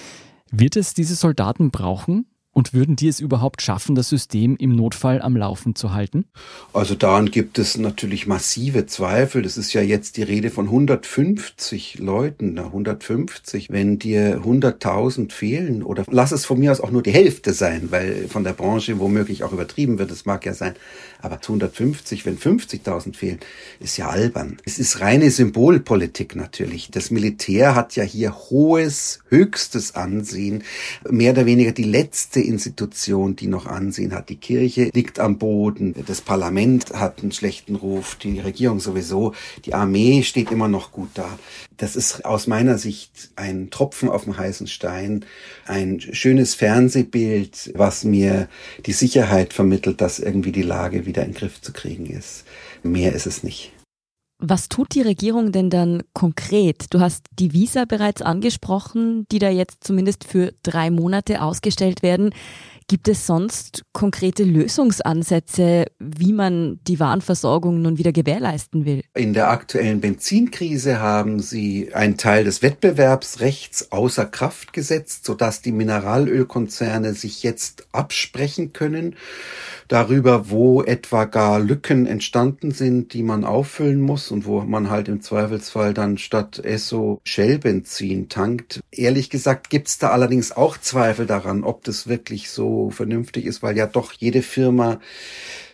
Wird 0.50 0.76
es 0.76 0.94
diese 0.94 1.14
Soldaten 1.14 1.70
brauchen? 1.70 2.26
Und 2.54 2.74
würden 2.74 2.96
die 2.96 3.08
es 3.08 3.18
überhaupt 3.18 3.62
schaffen, 3.62 3.94
das 3.94 4.10
System 4.10 4.56
im 4.56 4.76
Notfall 4.76 5.22
am 5.22 5.36
Laufen 5.38 5.74
zu 5.74 5.94
halten? 5.94 6.26
Also 6.74 6.94
daran 6.94 7.30
gibt 7.30 7.58
es 7.58 7.78
natürlich 7.78 8.26
massive 8.26 8.84
Zweifel. 8.84 9.40
Das 9.40 9.56
ist 9.56 9.72
ja 9.72 9.80
jetzt 9.80 10.18
die 10.18 10.22
Rede 10.22 10.50
von 10.50 10.66
150 10.66 11.98
Leuten. 11.98 12.58
150, 12.58 13.70
wenn 13.70 13.98
dir 13.98 14.42
100.000 14.42 15.32
fehlen 15.32 15.82
oder 15.82 16.04
lass 16.10 16.32
es 16.32 16.44
von 16.44 16.58
mir 16.58 16.72
aus 16.72 16.82
auch 16.82 16.90
nur 16.90 17.02
die 17.02 17.10
Hälfte 17.10 17.54
sein, 17.54 17.90
weil 17.90 18.28
von 18.28 18.44
der 18.44 18.52
Branche 18.52 18.98
womöglich 18.98 19.44
auch 19.44 19.52
übertrieben 19.52 19.98
wird, 19.98 20.10
das 20.10 20.26
mag 20.26 20.44
ja 20.44 20.52
sein. 20.52 20.74
Aber 21.22 21.36
150, 21.36 22.26
wenn 22.26 22.36
50.000 22.36 23.16
fehlen, 23.16 23.38
ist 23.80 23.96
ja 23.96 24.08
albern. 24.08 24.58
Es 24.66 24.78
ist 24.78 25.00
reine 25.00 25.30
Symbolpolitik 25.30 26.36
natürlich. 26.36 26.90
Das 26.90 27.10
Militär 27.10 27.74
hat 27.74 27.96
ja 27.96 28.04
hier 28.04 28.34
hohes, 28.50 29.20
höchstes 29.28 29.94
Ansehen. 29.94 30.64
Mehr 31.08 31.32
oder 31.32 31.46
weniger 31.46 31.72
die 31.72 31.84
letzte 31.84 32.41
Institution, 32.42 33.36
die 33.36 33.46
noch 33.46 33.66
Ansehen 33.66 34.14
hat. 34.14 34.28
Die 34.28 34.36
Kirche 34.36 34.90
liegt 34.92 35.18
am 35.18 35.38
Boden, 35.38 35.94
das 36.06 36.20
Parlament 36.20 36.90
hat 36.92 37.22
einen 37.22 37.32
schlechten 37.32 37.76
Ruf, 37.76 38.16
die 38.16 38.40
Regierung 38.40 38.80
sowieso, 38.80 39.34
die 39.64 39.74
Armee 39.74 40.22
steht 40.22 40.50
immer 40.50 40.68
noch 40.68 40.92
gut 40.92 41.10
da. 41.14 41.38
Das 41.76 41.96
ist 41.96 42.24
aus 42.24 42.46
meiner 42.46 42.78
Sicht 42.78 43.30
ein 43.36 43.70
Tropfen 43.70 44.08
auf 44.08 44.24
dem 44.24 44.36
heißen 44.36 44.66
Stein, 44.66 45.24
ein 45.66 46.00
schönes 46.00 46.54
Fernsehbild, 46.54 47.72
was 47.74 48.04
mir 48.04 48.48
die 48.86 48.92
Sicherheit 48.92 49.52
vermittelt, 49.52 50.00
dass 50.00 50.18
irgendwie 50.18 50.52
die 50.52 50.62
Lage 50.62 51.06
wieder 51.06 51.22
in 51.24 51.32
den 51.32 51.38
Griff 51.38 51.60
zu 51.60 51.72
kriegen 51.72 52.06
ist. 52.06 52.44
Mehr 52.82 53.12
ist 53.12 53.26
es 53.26 53.42
nicht. 53.42 53.72
Was 54.44 54.68
tut 54.68 54.96
die 54.96 55.02
Regierung 55.02 55.52
denn 55.52 55.70
dann 55.70 56.02
konkret? 56.14 56.86
Du 56.90 56.98
hast 56.98 57.26
die 57.38 57.52
Visa 57.52 57.84
bereits 57.84 58.22
angesprochen, 58.22 59.24
die 59.30 59.38
da 59.38 59.48
jetzt 59.48 59.84
zumindest 59.84 60.24
für 60.24 60.52
drei 60.64 60.90
Monate 60.90 61.42
ausgestellt 61.42 62.02
werden. 62.02 62.34
Gibt 62.88 63.08
es 63.08 63.26
sonst 63.26 63.82
konkrete 63.92 64.44
Lösungsansätze, 64.44 65.86
wie 65.98 66.32
man 66.32 66.80
die 66.86 67.00
Warenversorgung 67.00 67.80
nun 67.80 67.98
wieder 67.98 68.12
gewährleisten 68.12 68.84
will? 68.84 69.02
In 69.14 69.34
der 69.34 69.50
aktuellen 69.50 70.00
Benzinkrise 70.00 71.00
haben 71.00 71.40
sie 71.40 71.94
einen 71.94 72.16
Teil 72.16 72.44
des 72.44 72.62
Wettbewerbsrechts 72.62 73.92
außer 73.92 74.26
Kraft 74.26 74.72
gesetzt, 74.72 75.24
sodass 75.24 75.62
die 75.62 75.72
Mineralölkonzerne 75.72 77.14
sich 77.14 77.42
jetzt 77.42 77.86
absprechen 77.92 78.72
können 78.72 79.16
darüber, 79.88 80.48
wo 80.48 80.82
etwa 80.82 81.26
gar 81.26 81.60
Lücken 81.60 82.06
entstanden 82.06 82.70
sind, 82.70 83.12
die 83.12 83.22
man 83.22 83.44
auffüllen 83.44 84.00
muss 84.00 84.30
und 84.30 84.46
wo 84.46 84.62
man 84.62 84.88
halt 84.88 85.08
im 85.08 85.20
Zweifelsfall 85.20 85.92
dann 85.92 86.16
statt 86.16 86.58
Esso 86.58 87.20
Shell-Benzin 87.24 88.30
tankt. 88.30 88.80
Ehrlich 88.90 89.28
gesagt 89.28 89.68
gibt's 89.68 89.98
da 89.98 90.08
allerdings 90.08 90.52
auch 90.52 90.78
Zweifel 90.78 91.26
daran, 91.26 91.62
ob 91.62 91.84
das 91.84 92.06
wirklich 92.06 92.50
so 92.50 92.71
vernünftig 92.90 93.46
ist, 93.46 93.62
weil 93.62 93.76
ja 93.76 93.86
doch 93.86 94.12
jede 94.12 94.42
Firma 94.42 95.00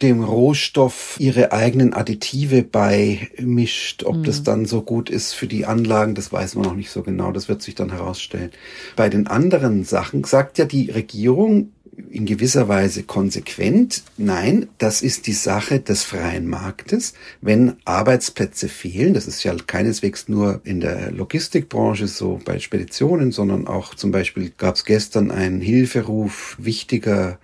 dem 0.03 0.23
Rohstoff 0.23 1.17
ihre 1.19 1.53
eigenen 1.53 1.93
Additive 1.93 2.63
beimischt. 2.63 4.05
Ob 4.05 4.19
mhm. 4.19 4.25
das 4.25 4.43
dann 4.43 4.67
so 4.67 4.83
gut 4.83 5.11
ist 5.11 5.33
für 5.33 5.47
die 5.47 5.67
Anlagen, 5.67 6.15
das 6.15 6.33
weiß 6.33 6.55
man 6.55 6.65
noch 6.65 6.77
nicht 6.77 6.91
so 6.91 7.03
genau. 7.03 7.33
Das 7.33 7.49
wird 7.49 7.63
sich 7.63 7.75
dann 7.75 7.91
herausstellen. 7.91 8.51
Bei 8.97 9.09
den 9.09 9.27
anderen 9.27 9.85
Sachen 9.85 10.25
sagt 10.25 10.59
ja 10.59 10.65
die 10.65 10.91
Regierung, 10.91 11.73
in 12.11 12.27
gewisser 12.27 12.69
Weise 12.69 13.03
konsequent. 13.03 14.03
Nein, 14.17 14.69
das 14.79 15.03
ist 15.03 15.27
die 15.27 15.33
Sache 15.33 15.81
des 15.81 16.05
freien 16.05 16.47
Marktes. 16.47 17.15
Wenn 17.41 17.77
Arbeitsplätze 17.85 18.69
fehlen, 18.69 19.15
das 19.15 19.27
ist 19.27 19.43
ja 19.45 19.55
keineswegs 19.55 20.29
nur 20.29 20.61
in 20.65 20.81
der 20.81 21.11
Logistikbranche 21.11 22.07
so 22.07 22.41
bei 22.45 22.59
Speditionen, 22.59 23.33
sondern 23.33 23.67
auch 23.67 23.95
zum 23.95 24.11
Beispiel 24.11 24.53
gab 24.57 24.77
es 24.77 24.85
gestern 24.85 25.31
einen 25.31 25.61
Hilferuf 25.61 26.57
wichtiger 26.59 27.39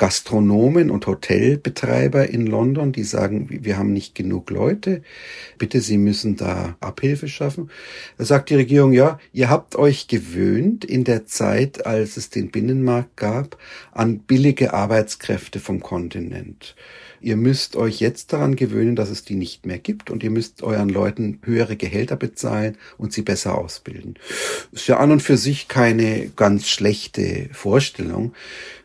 Gastronomen 0.00 0.90
und 0.90 1.06
Hotelbetreiber 1.06 2.30
in 2.30 2.46
London, 2.46 2.90
die 2.90 3.04
sagen, 3.04 3.48
wir 3.50 3.76
haben 3.76 3.92
nicht 3.92 4.14
genug 4.14 4.48
Leute, 4.48 5.02
bitte, 5.58 5.82
Sie 5.82 5.98
müssen 5.98 6.36
da 6.36 6.74
Abhilfe 6.80 7.28
schaffen. 7.28 7.70
Da 8.16 8.24
sagt 8.24 8.48
die 8.48 8.54
Regierung, 8.54 8.94
ja, 8.94 9.18
ihr 9.34 9.50
habt 9.50 9.76
euch 9.76 10.08
gewöhnt 10.08 10.86
in 10.86 11.04
der 11.04 11.26
Zeit, 11.26 11.84
als 11.84 12.16
es 12.16 12.30
den 12.30 12.50
Binnenmarkt 12.50 13.18
gab, 13.18 13.58
an 13.92 14.20
billige 14.20 14.72
Arbeitskräfte 14.72 15.60
vom 15.60 15.80
Kontinent. 15.80 16.76
Ihr 17.22 17.36
müsst 17.36 17.76
euch 17.76 18.00
jetzt 18.00 18.32
daran 18.32 18.56
gewöhnen, 18.56 18.96
dass 18.96 19.10
es 19.10 19.24
die 19.24 19.34
nicht 19.34 19.66
mehr 19.66 19.78
gibt 19.78 20.10
und 20.10 20.22
ihr 20.22 20.30
müsst 20.30 20.62
euren 20.62 20.88
Leuten 20.88 21.38
höhere 21.42 21.76
Gehälter 21.76 22.16
bezahlen 22.16 22.78
und 22.96 23.12
sie 23.12 23.20
besser 23.20 23.58
ausbilden. 23.58 24.14
Ist 24.72 24.86
ja 24.86 24.98
an 24.98 25.12
und 25.12 25.22
für 25.22 25.36
sich 25.36 25.68
keine 25.68 26.30
ganz 26.34 26.68
schlechte 26.68 27.50
Vorstellung. 27.52 28.32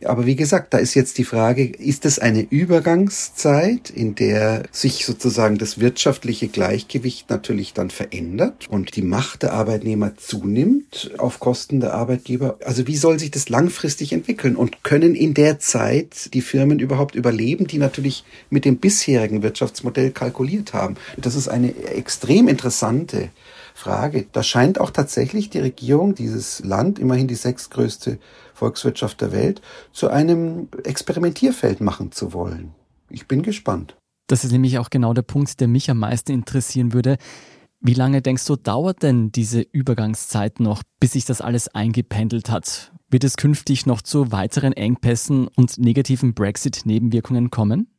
Aber 0.03 0.25
wie 0.25 0.35
gesagt, 0.35 0.73
da 0.73 0.79
ist 0.79 0.95
jetzt 0.95 1.17
die 1.17 1.23
Frage, 1.23 1.65
ist 1.65 2.05
es 2.05 2.19
eine 2.19 2.41
Übergangszeit, 2.41 3.89
in 3.89 4.15
der 4.15 4.63
sich 4.71 5.05
sozusagen 5.05 5.57
das 5.57 5.79
wirtschaftliche 5.79 6.49
Gleichgewicht 6.49 7.29
natürlich 7.29 7.73
dann 7.73 7.89
verändert 7.89 8.67
und 8.69 8.97
die 8.97 9.01
Macht 9.01 9.43
der 9.43 9.53
Arbeitnehmer 9.53 10.17
zunimmt 10.17 11.11
auf 11.17 11.39
Kosten 11.39 11.79
der 11.79 11.93
Arbeitgeber? 11.93 12.57
Also 12.65 12.85
wie 12.85 12.97
soll 12.97 13.17
sich 13.17 13.31
das 13.31 13.47
langfristig 13.47 14.11
entwickeln 14.11 14.57
und 14.57 14.83
können 14.83 15.15
in 15.15 15.33
der 15.33 15.59
Zeit 15.59 16.33
die 16.33 16.41
Firmen 16.41 16.79
überhaupt 16.79 17.15
überleben, 17.15 17.67
die 17.67 17.77
natürlich 17.77 18.24
mit 18.49 18.65
dem 18.65 18.77
bisherigen 18.77 19.43
Wirtschaftsmodell 19.43 20.11
kalkuliert 20.11 20.73
haben? 20.73 20.95
Das 21.17 21.35
ist 21.35 21.47
eine 21.47 21.75
extrem 21.75 22.47
interessante 22.47 23.29
Frage. 23.73 24.25
Da 24.31 24.43
scheint 24.43 24.79
auch 24.79 24.91
tatsächlich 24.91 25.49
die 25.49 25.59
Regierung, 25.59 26.15
dieses 26.15 26.63
Land, 26.63 26.99
immerhin 26.99 27.27
die 27.27 27.35
sechstgrößte 27.35 28.19
Volkswirtschaft 28.53 29.21
der 29.21 29.31
Welt, 29.31 29.61
zu 29.91 30.09
einem 30.09 30.69
Experimentierfeld 30.83 31.81
machen 31.81 32.11
zu 32.11 32.33
wollen. 32.33 32.73
Ich 33.09 33.27
bin 33.27 33.43
gespannt. 33.43 33.95
Das 34.27 34.43
ist 34.43 34.51
nämlich 34.51 34.79
auch 34.79 34.89
genau 34.89 35.13
der 35.13 35.21
Punkt, 35.21 35.59
der 35.59 35.67
mich 35.67 35.89
am 35.91 35.99
meisten 35.99 36.31
interessieren 36.31 36.93
würde. 36.93 37.17
Wie 37.87 37.93
lange 37.93 38.23
denkst 38.23 38.47
du, 38.47 38.55
dauert 38.55 39.03
denn 39.03 39.31
diese 39.31 39.61
Übergangszeit 39.61 40.59
noch, 40.59 40.81
bis 40.99 41.11
sich 41.11 41.25
das 41.25 41.39
alles 41.39 41.67
eingependelt 41.67 42.49
hat? 42.49 42.91
Wird 43.11 43.23
es 43.23 43.37
künftig 43.37 43.85
noch 43.85 44.01
zu 44.01 44.31
weiteren 44.31 44.73
Engpässen 44.73 45.47
und 45.55 45.77
negativen 45.77 46.33
Brexit-Nebenwirkungen 46.33 47.51
kommen? 47.51 47.95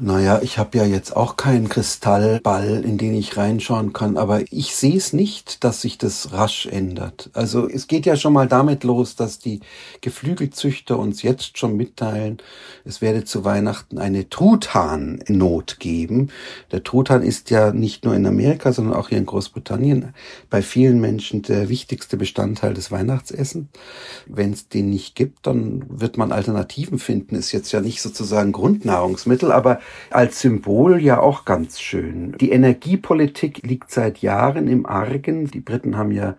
Naja, 0.00 0.40
ich 0.42 0.58
habe 0.58 0.76
ja 0.76 0.84
jetzt 0.84 1.16
auch 1.16 1.36
keinen 1.36 1.68
Kristallball, 1.68 2.84
in 2.84 2.98
den 2.98 3.14
ich 3.14 3.36
reinschauen 3.36 3.92
kann, 3.92 4.16
aber 4.16 4.40
ich 4.50 4.74
sehe 4.74 4.96
es 4.96 5.12
nicht, 5.12 5.62
dass 5.62 5.82
sich 5.82 5.98
das 5.98 6.32
rasch 6.32 6.66
ändert. 6.66 7.30
Also 7.32 7.68
es 7.68 7.86
geht 7.86 8.04
ja 8.04 8.16
schon 8.16 8.32
mal 8.32 8.48
damit 8.48 8.82
los, 8.82 9.14
dass 9.14 9.38
die 9.38 9.60
Geflügelzüchter 10.00 10.98
uns 10.98 11.22
jetzt 11.22 11.58
schon 11.58 11.76
mitteilen, 11.76 12.38
es 12.84 13.02
werde 13.02 13.24
zu 13.24 13.44
Weihnachten 13.44 13.98
eine 13.98 14.28
Truthahn-Not 14.28 15.78
geben. 15.78 16.30
Der 16.72 16.82
Truthahn 16.82 17.22
ist 17.22 17.50
ja 17.50 17.72
nicht 17.72 18.04
nur 18.04 18.16
in 18.16 18.26
Amerika, 18.26 18.72
sondern 18.72 18.94
auch 18.94 19.10
hier 19.10 19.18
in 19.18 19.26
Großbritannien 19.26 20.12
bei 20.50 20.60
vielen 20.60 21.00
Menschen 21.00 21.42
der 21.42 21.68
wichtigste 21.68 22.16
Bestandteil 22.16 22.74
des 22.74 22.90
Weihnachtsessen. 22.90 23.68
Wenn 24.26 24.52
es 24.52 24.68
den 24.68 24.90
nicht 24.90 25.14
gibt, 25.14 25.46
dann 25.46 25.84
wird 25.88 26.18
man 26.18 26.32
Alternativen 26.32 26.98
finden. 26.98 27.36
Ist 27.36 27.52
jetzt 27.52 27.70
ja 27.70 27.80
nicht 27.80 28.02
sozusagen 28.02 28.50
Grundnahrungsmittel, 28.50 29.52
aber 29.52 29.78
als 30.10 30.40
Symbol 30.40 31.00
ja 31.00 31.20
auch 31.20 31.44
ganz 31.44 31.80
schön. 31.80 32.32
Die 32.38 32.50
Energiepolitik 32.50 33.66
liegt 33.66 33.90
seit 33.90 34.18
Jahren 34.18 34.68
im 34.68 34.86
Argen. 34.86 35.50
Die 35.50 35.60
Briten 35.60 35.96
haben 35.96 36.12
ja 36.12 36.36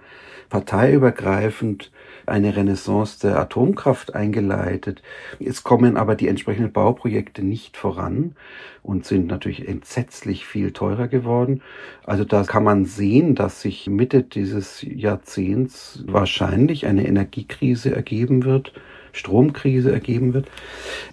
parteiübergreifend 0.50 1.92
eine 2.25 2.56
Renaissance 2.56 3.20
der 3.20 3.40
Atomkraft 3.40 4.16
eingeleitet. 4.16 5.02
Es 5.40 5.64
kommen 5.64 5.98
aber 5.98 6.16
die 6.16 6.28
entsprechenden 6.28 6.72
Bauprojekte 6.72 7.44
nicht 7.44 7.78
voran 7.78 8.36
und 8.82 9.06
sind 9.06 9.28
natürlich 9.28 9.68
entsetzlich 9.68 10.46
viel 10.46 10.72
teurer 10.72 11.08
geworden. 11.08 11.62
Also 12.04 12.24
da 12.24 12.44
kann 12.44 12.64
man 12.64 12.86
sehen, 12.86 13.36
dass 13.36 13.62
sich 13.62 13.88
Mitte 13.88 14.24
dieses 14.24 14.82
Jahrzehnts 14.82 16.04
wahrscheinlich 16.08 16.86
eine 16.86 17.08
Energiekrise 17.08 17.96
ergeben 17.96 18.46
wird. 18.46 18.74
Stromkrise 19.16 19.92
ergeben 19.92 20.34
wird. 20.34 20.48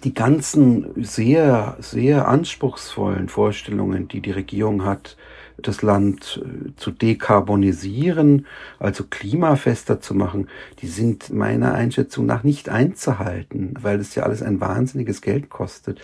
Die 0.03 0.13
ganzen 0.13 0.87
sehr, 1.03 1.77
sehr 1.79 2.27
anspruchsvollen 2.27 3.29
Vorstellungen, 3.29 4.07
die 4.07 4.21
die 4.21 4.31
Regierung 4.31 4.85
hat, 4.85 5.17
das 5.57 5.81
Land 5.81 6.41
äh, 6.43 6.75
zu 6.75 6.91
dekarbonisieren, 6.91 8.45
also 8.79 9.03
klimafester 9.05 10.01
zu 10.01 10.15
machen, 10.15 10.49
die 10.79 10.87
sind 10.87 11.31
meiner 11.31 11.73
Einschätzung 11.73 12.25
nach 12.25 12.43
nicht 12.43 12.69
einzuhalten, 12.69 13.73
weil 13.79 13.99
es 13.99 14.15
ja 14.15 14.23
alles 14.23 14.41
ein 14.41 14.61
wahnsinniges 14.61 15.21
Geld 15.21 15.49
kostet. 15.49 16.01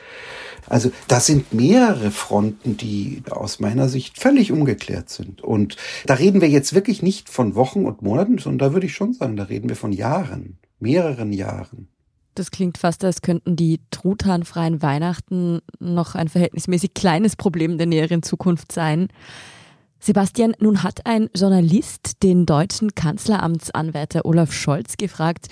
Also 0.67 0.91
das 1.07 1.25
sind 1.25 1.53
mehrere 1.53 2.11
Fronten, 2.11 2.77
die 2.77 3.23
aus 3.29 3.59
meiner 3.59 3.89
Sicht 3.89 4.19
völlig 4.19 4.51
ungeklärt 4.51 5.09
sind. 5.09 5.41
Und 5.41 5.77
da 6.05 6.15
reden 6.15 6.41
wir 6.41 6.49
jetzt 6.49 6.73
wirklich 6.73 7.01
nicht 7.01 7.29
von 7.29 7.55
Wochen 7.55 7.85
und 7.85 8.01
Monaten, 8.01 8.37
sondern 8.37 8.69
da 8.69 8.73
würde 8.73 8.85
ich 8.85 8.93
schon 8.93 9.13
sagen, 9.13 9.35
da 9.35 9.43
reden 9.43 9.69
wir 9.69 9.75
von 9.75 9.91
Jahren, 9.91 10.57
mehreren 10.79 11.33
Jahren. 11.33 11.87
Das 12.35 12.51
klingt 12.51 12.77
fast, 12.77 13.03
als 13.03 13.21
könnten 13.21 13.55
die 13.55 13.81
truthahnfreien 13.91 14.81
Weihnachten 14.81 15.59
noch 15.79 16.15
ein 16.15 16.29
verhältnismäßig 16.29 16.93
kleines 16.93 17.35
Problem 17.35 17.77
der 17.77 17.87
näheren 17.87 18.23
Zukunft 18.23 18.71
sein. 18.71 19.09
Sebastian, 19.99 20.53
nun 20.59 20.83
hat 20.83 21.05
ein 21.05 21.29
Journalist 21.35 22.23
den 22.23 22.45
deutschen 22.45 22.95
Kanzleramtsanwärter 22.95 24.25
Olaf 24.25 24.53
Scholz 24.53 24.95
gefragt, 24.95 25.49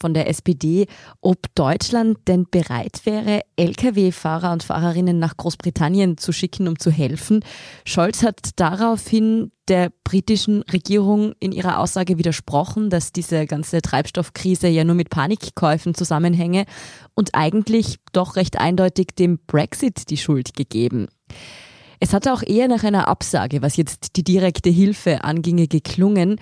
von 0.00 0.14
der 0.14 0.28
SPD, 0.28 0.86
ob 1.20 1.54
Deutschland 1.54 2.18
denn 2.26 2.46
bereit 2.50 3.00
wäre, 3.04 3.42
Lkw-Fahrer 3.56 4.52
und 4.52 4.62
Fahrerinnen 4.62 5.18
nach 5.18 5.36
Großbritannien 5.36 6.18
zu 6.18 6.32
schicken, 6.32 6.68
um 6.68 6.78
zu 6.78 6.90
helfen. 6.90 7.44
Scholz 7.84 8.22
hat 8.22 8.50
daraufhin 8.56 9.52
der 9.68 9.92
britischen 10.02 10.62
Regierung 10.62 11.34
in 11.40 11.52
ihrer 11.52 11.78
Aussage 11.78 12.18
widersprochen, 12.18 12.90
dass 12.90 13.12
diese 13.12 13.46
ganze 13.46 13.82
Treibstoffkrise 13.82 14.68
ja 14.68 14.84
nur 14.84 14.94
mit 14.94 15.10
Panikkäufen 15.10 15.94
zusammenhänge 15.94 16.64
und 17.14 17.34
eigentlich 17.34 17.98
doch 18.12 18.36
recht 18.36 18.58
eindeutig 18.58 19.08
dem 19.18 19.38
Brexit 19.46 20.10
die 20.10 20.16
Schuld 20.16 20.54
gegeben. 20.54 21.08
Es 22.00 22.12
hatte 22.12 22.32
auch 22.32 22.42
eher 22.42 22.68
nach 22.68 22.84
einer 22.84 23.08
Absage, 23.08 23.60
was 23.60 23.76
jetzt 23.76 24.16
die 24.16 24.24
direkte 24.24 24.70
Hilfe 24.70 25.24
anginge, 25.24 25.66
geklungen. 25.66 26.40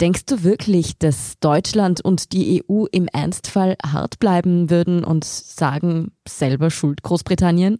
Denkst 0.00 0.26
du 0.26 0.42
wirklich, 0.44 0.98
dass 0.98 1.38
Deutschland 1.40 2.02
und 2.02 2.32
die 2.32 2.62
EU 2.68 2.84
im 2.92 3.08
Ernstfall 3.08 3.76
hart 3.84 4.18
bleiben 4.18 4.68
würden 4.68 5.04
und 5.04 5.24
sagen, 5.24 6.12
selber 6.28 6.70
Schuld 6.70 7.02
Großbritannien? 7.02 7.78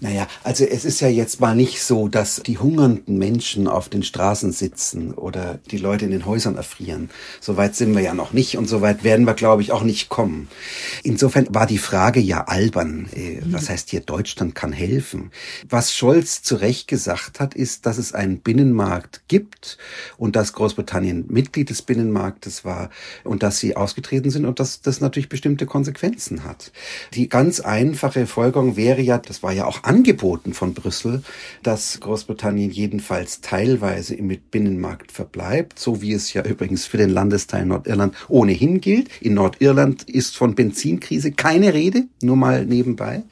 Naja, 0.00 0.26
also 0.42 0.64
es 0.64 0.84
ist 0.84 1.00
ja 1.00 1.08
jetzt 1.08 1.40
mal 1.40 1.54
nicht 1.54 1.82
so, 1.82 2.08
dass 2.08 2.42
die 2.44 2.58
hungernden 2.58 3.18
Menschen 3.18 3.68
auf 3.68 3.88
den 3.88 4.02
Straßen 4.02 4.52
sitzen 4.52 5.12
oder 5.12 5.58
die 5.70 5.78
Leute 5.78 6.04
in 6.04 6.10
den 6.10 6.26
Häusern 6.26 6.56
erfrieren. 6.56 7.10
Soweit 7.40 7.76
sind 7.76 7.94
wir 7.94 8.02
ja 8.02 8.14
noch 8.14 8.32
nicht 8.32 8.56
und 8.56 8.68
soweit 8.68 9.04
werden 9.04 9.26
wir, 9.26 9.34
glaube 9.34 9.62
ich, 9.62 9.72
auch 9.72 9.82
nicht 9.82 10.08
kommen. 10.08 10.48
Insofern 11.02 11.46
war 11.50 11.66
die 11.66 11.78
Frage 11.78 12.20
ja 12.20 12.44
albern. 12.44 13.08
Äh, 13.14 13.40
was 13.46 13.68
heißt 13.68 13.90
hier, 13.90 14.00
Deutschland 14.00 14.54
kann 14.54 14.72
helfen? 14.72 15.30
Was 15.68 15.94
Scholz 15.94 16.42
zu 16.42 16.56
Recht 16.56 16.88
gesagt 16.88 17.40
hat, 17.40 17.54
ist, 17.54 17.86
dass 17.86 17.98
es 17.98 18.12
einen 18.12 18.40
Binnenmarkt 18.40 19.22
gibt 19.28 19.78
und 20.16 20.36
dass 20.36 20.52
Großbritannien 20.52 21.26
Mitglied 21.28 21.70
des 21.70 21.82
Binnenmarktes 21.82 22.64
war 22.64 22.90
und 23.24 23.42
dass 23.42 23.58
sie 23.58 23.76
ausgetreten 23.76 24.30
sind 24.30 24.44
und 24.44 24.60
dass 24.60 24.80
das 24.80 25.00
natürlich 25.00 25.28
bestimmte 25.28 25.66
Konsequenzen 25.66 26.44
hat. 26.44 26.72
Die 27.14 27.28
ganz 27.28 27.60
einfache 27.60 28.26
Folgerung 28.26 28.76
wäre 28.76 29.00
ja, 29.00 29.18
das 29.18 29.42
war 29.42 29.52
ja 29.56 29.66
auch 29.66 29.82
angeboten 29.84 30.54
von 30.54 30.74
Brüssel, 30.74 31.22
dass 31.62 31.98
Großbritannien 32.00 32.70
jedenfalls 32.70 33.40
teilweise 33.40 34.14
im 34.14 34.28
Binnenmarkt 34.28 35.12
verbleibt, 35.12 35.78
so 35.78 36.02
wie 36.02 36.12
es 36.12 36.32
ja 36.32 36.44
übrigens 36.44 36.86
für 36.86 36.98
den 36.98 37.10
Landesteil 37.10 37.66
Nordirland 37.66 38.14
ohnehin 38.28 38.80
gilt. 38.80 39.08
In 39.20 39.34
Nordirland 39.34 40.04
ist 40.04 40.36
von 40.36 40.54
Benzinkrise 40.54 41.32
keine 41.32 41.74
Rede, 41.74 42.04
nur 42.22 42.36
mal 42.36 42.64
nebenbei. 42.64 43.24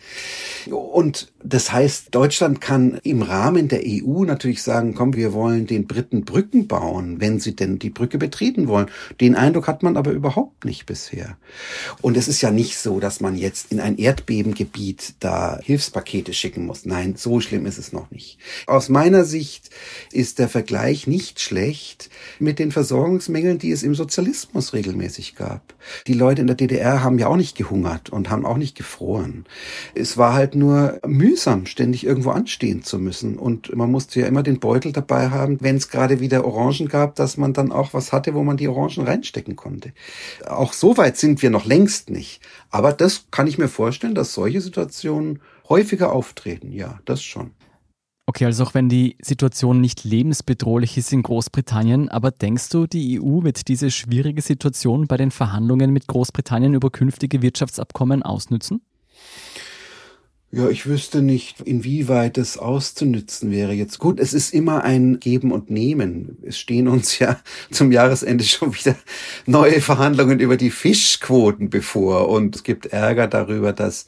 Und 0.71 1.33
das 1.47 1.73
heißt, 1.73 2.15
Deutschland 2.15 2.63
kann 2.63 2.99
im 3.03 3.21
Rahmen 3.21 3.69
der 3.69 3.83
EU 3.85 4.25
natürlich 4.25 4.63
sagen, 4.63 4.95
komm, 4.95 5.15
wir 5.15 5.35
wollen 5.35 5.67
den 5.67 5.87
Briten 5.87 6.25
Brücken 6.25 6.67
bauen, 6.69 7.21
wenn 7.21 7.39
sie 7.39 7.55
denn 7.55 7.79
die 7.79 7.91
Brücke 7.91 8.17
betreten 8.17 8.67
wollen. 8.67 8.87
Den 9.21 9.37
Eindruck 9.37 9.69
hat 9.69 9.83
man 9.83 9.99
aber 9.99 10.13
überhaupt 10.13 10.65
nicht 10.65 10.87
bisher. 10.87 11.37
Und 12.01 12.17
es 12.17 12.29
ist 12.29 12.41
ja 12.41 12.51
nicht 12.51 12.79
so, 12.79 12.99
dass 12.99 13.21
man 13.21 13.37
jetzt 13.37 13.71
in 13.73 13.81
ein 13.81 13.99
Erdbebengebiet 13.99 15.15
da 15.21 15.59
Hilfspakete 15.63 16.14
schicken 16.33 16.67
muss. 16.67 16.85
Nein, 16.85 17.15
so 17.17 17.41
schlimm 17.41 17.67
ist 17.67 17.79
es 17.79 17.93
noch 17.93 18.11
nicht. 18.11 18.39
Aus 18.67 18.89
meiner 18.89 19.25
Sicht 19.25 19.71
ist 20.13 20.39
der 20.39 20.49
Vergleich 20.49 21.07
nicht 21.07 21.41
schlecht 21.41 22.11
mit 22.39 22.59
den 22.59 22.71
Versorgungsmängeln, 22.71 23.59
die 23.59 23.73
es 23.73 23.83
im 23.83 23.95
Sozialismus 23.95 24.73
regelmäßig 24.73 25.35
gab. 25.35 25.75
Die 26.07 26.15
Leute 26.15 26.41
in 26.43 26.47
der 26.47 26.57
DDR 26.57 27.03
haben 27.03 27.19
ja 27.19 27.27
auch 27.29 27.37
nicht 27.37 27.57
gehungert 27.57 28.11
und 28.11 28.31
haben 28.31 28.47
auch 28.47 28.57
nicht 28.57 28.77
gefroren. 28.77 29.45
Es 29.95 30.17
war 30.17 30.35
halt 30.35 30.55
nur 30.55 31.01
mühsam, 31.07 31.67
ständig 31.67 32.05
irgendwo 32.05 32.31
anstehen 32.31 32.83
zu 32.83 32.99
müssen. 32.99 33.39
Und 33.39 33.75
man 33.75 33.91
musste 33.91 34.21
ja 34.21 34.27
immer 34.27 34.43
den 34.43 34.61
Beutel 34.61 34.93
dabei 34.93 35.31
haben, 35.31 35.59
wenn 35.61 35.77
es 35.77 35.89
gerade 35.89 36.21
wieder 36.21 36.45
Orangen 36.45 36.89
gab, 36.89 37.17
dass 37.17 37.37
man 37.37 37.53
dann 37.53 37.73
auch 37.73 37.95
was 37.95 38.13
hatte, 38.13 38.35
wo 38.35 38.43
man 38.43 38.57
die 38.57 38.69
Orangen 38.69 39.07
reinstecken 39.07 39.57
konnte. 39.57 39.93
Auch 40.47 40.73
so 40.73 40.97
weit 40.97 41.17
sind 41.17 41.43
wir 41.43 41.51
noch 41.51 41.65
längst 41.65 42.11
nicht. 42.11 42.41
Aber 42.71 42.93
das 42.93 43.27
kann 43.31 43.47
ich 43.47 43.59
mir 43.59 43.69
vorstellen, 43.69 44.15
dass 44.15 44.35
solche 44.35 44.61
Situationen 44.61 45.41
häufiger 45.69 46.13
auftreten. 46.13 46.73
Ja, 46.73 47.01
das 47.05 47.23
schon. 47.23 47.53
Okay, 48.27 48.47
also 48.47 48.65
auch 48.65 48.73
wenn 48.73 48.89
die 48.89 49.17
Situation 49.21 49.83
nicht 49.83 50.05
lebensbedrohlich 50.05 50.97
ist 50.97 51.13
in 51.13 51.23
Großbritannien, 51.23 52.09
aber 52.09 52.31
denkst 52.31 52.71
du, 52.71 52.87
die 52.87 53.21
EU 53.21 53.43
wird 53.43 53.69
diese 53.69 53.91
schwierige 53.91 54.41
Situation 54.41 55.07
bei 55.07 55.19
den 55.19 55.31
Verhandlungen 55.31 55.93
mit 55.93 56.07
Großbritannien 56.07 56.73
über 56.73 56.91
künftige 56.91 57.43
Wirtschaftsabkommen 57.43 58.23
ausnützen? 58.23 58.81
Ja, 60.57 60.69
ich 60.69 60.87
wüsste 60.87 61.21
nicht, 61.21 61.61
inwieweit 61.63 62.39
es 62.39 62.57
auszunützen 62.57 63.51
wäre 63.51 63.73
jetzt. 63.73 63.99
Gut, 63.99 64.21
es 64.21 64.33
ist 64.33 64.55
immer 64.55 64.85
ein 64.85 65.19
Geben 65.19 65.51
und 65.51 65.69
Nehmen. 65.69 66.39
Es 66.43 66.59
stehen 66.59 66.87
uns 66.87 67.19
ja 67.19 67.41
zum 67.73 67.91
Jahresende 67.91 68.45
schon 68.45 68.73
wieder 68.73 68.95
neue 69.47 69.81
Verhandlungen 69.81 70.39
über 70.39 70.57
die 70.57 70.71
Fischquoten 70.71 71.71
bevor 71.71 72.29
und 72.29 72.55
es 72.55 72.63
gibt 72.63 72.87
Ärger 72.87 73.27
darüber, 73.27 73.73
dass 73.73 74.07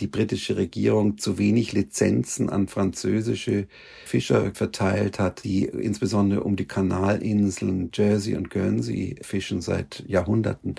die 0.00 0.06
britische 0.06 0.56
Regierung 0.56 1.18
zu 1.18 1.38
wenig 1.38 1.72
Lizenzen 1.72 2.48
an 2.50 2.68
französische 2.68 3.66
Fischer 4.04 4.54
verteilt 4.54 5.18
hat, 5.18 5.44
die 5.44 5.64
insbesondere 5.64 6.42
um 6.42 6.56
die 6.56 6.66
Kanalinseln 6.66 7.90
Jersey 7.92 8.36
und 8.36 8.50
Guernsey 8.50 9.16
fischen 9.22 9.60
seit 9.60 10.04
Jahrhunderten. 10.06 10.76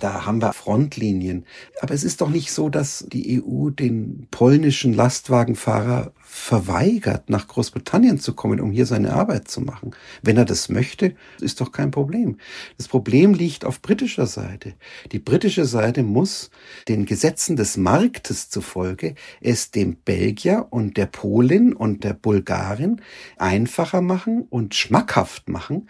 Da 0.00 0.24
haben 0.26 0.40
wir 0.40 0.52
Frontlinien. 0.52 1.44
Aber 1.80 1.94
es 1.94 2.04
ist 2.04 2.20
doch 2.20 2.30
nicht 2.30 2.52
so, 2.52 2.68
dass 2.68 3.04
die 3.08 3.42
EU 3.42 3.70
den 3.70 4.26
polnischen 4.30 4.94
Lastwagenfahrer 4.94 6.12
verweigert, 6.36 7.30
nach 7.30 7.46
Großbritannien 7.46 8.18
zu 8.18 8.34
kommen, 8.34 8.60
um 8.60 8.72
hier 8.72 8.86
seine 8.86 9.12
Arbeit 9.12 9.46
zu 9.46 9.60
machen. 9.60 9.92
Wenn 10.20 10.36
er 10.36 10.44
das 10.44 10.68
möchte, 10.68 11.14
ist 11.40 11.60
doch 11.60 11.70
kein 11.70 11.92
Problem. 11.92 12.38
Das 12.76 12.88
Problem 12.88 13.34
liegt 13.34 13.64
auf 13.64 13.80
britischer 13.80 14.26
Seite. 14.26 14.74
Die 15.12 15.20
britische 15.20 15.64
Seite 15.64 16.02
muss 16.02 16.50
den 16.88 17.06
Gesetzen 17.06 17.54
des 17.54 17.76
Marktes 17.76 18.50
zufolge 18.50 19.14
es 19.40 19.70
dem 19.70 19.94
Belgier 19.94 20.66
und 20.70 20.96
der 20.96 21.06
Polin 21.06 21.72
und 21.72 22.02
der 22.02 22.14
Bulgarin 22.14 23.00
einfacher 23.38 24.00
machen 24.00 24.44
und 24.50 24.74
schmackhaft 24.74 25.48
machen, 25.48 25.88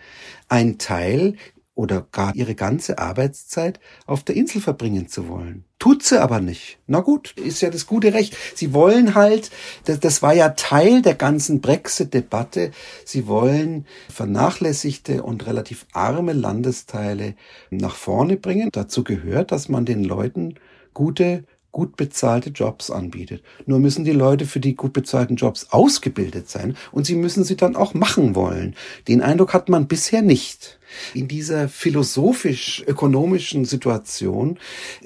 ein 0.48 0.76
Teil 0.76 1.36
oder 1.74 2.06
gar 2.12 2.34
ihre 2.34 2.54
ganze 2.54 2.98
Arbeitszeit 2.98 3.80
auf 4.06 4.22
der 4.22 4.36
Insel 4.36 4.60
verbringen 4.60 5.08
zu 5.08 5.28
wollen. 5.28 5.64
Tut 5.78 6.02
sie 6.02 6.22
aber 6.22 6.40
nicht. 6.40 6.78
Na 6.86 7.00
gut, 7.00 7.32
ist 7.32 7.60
ja 7.60 7.68
das 7.68 7.86
gute 7.86 8.14
Recht. 8.14 8.36
Sie 8.54 8.72
wollen 8.72 9.14
halt, 9.14 9.50
das, 9.84 10.00
das 10.00 10.22
war 10.22 10.32
ja 10.32 10.50
Teil 10.50 11.02
der 11.02 11.14
ganzen 11.14 11.60
Brexit-Debatte, 11.60 12.70
sie 13.04 13.26
wollen 13.26 13.86
vernachlässigte 14.08 15.22
und 15.22 15.46
relativ 15.46 15.86
arme 15.92 16.32
Landesteile 16.32 17.34
nach 17.70 17.96
vorne 17.96 18.36
bringen. 18.36 18.70
Dazu 18.72 19.04
gehört, 19.04 19.52
dass 19.52 19.68
man 19.68 19.84
den 19.84 20.04
Leuten 20.04 20.54
gute 20.94 21.44
gut 21.74 21.96
bezahlte 21.96 22.50
Jobs 22.50 22.90
anbietet. 22.92 23.42
Nur 23.66 23.80
müssen 23.80 24.04
die 24.04 24.12
Leute 24.12 24.46
für 24.46 24.60
die 24.60 24.76
gut 24.76 24.92
bezahlten 24.92 25.34
Jobs 25.34 25.72
ausgebildet 25.72 26.48
sein 26.48 26.76
und 26.92 27.04
sie 27.04 27.16
müssen 27.16 27.42
sie 27.42 27.56
dann 27.56 27.74
auch 27.74 27.94
machen 27.94 28.36
wollen. 28.36 28.76
Den 29.08 29.20
Eindruck 29.20 29.52
hat 29.52 29.68
man 29.68 29.88
bisher 29.88 30.22
nicht. 30.22 30.78
In 31.14 31.28
dieser 31.28 31.68
philosophisch-ökonomischen 31.68 33.64
Situation 33.64 34.58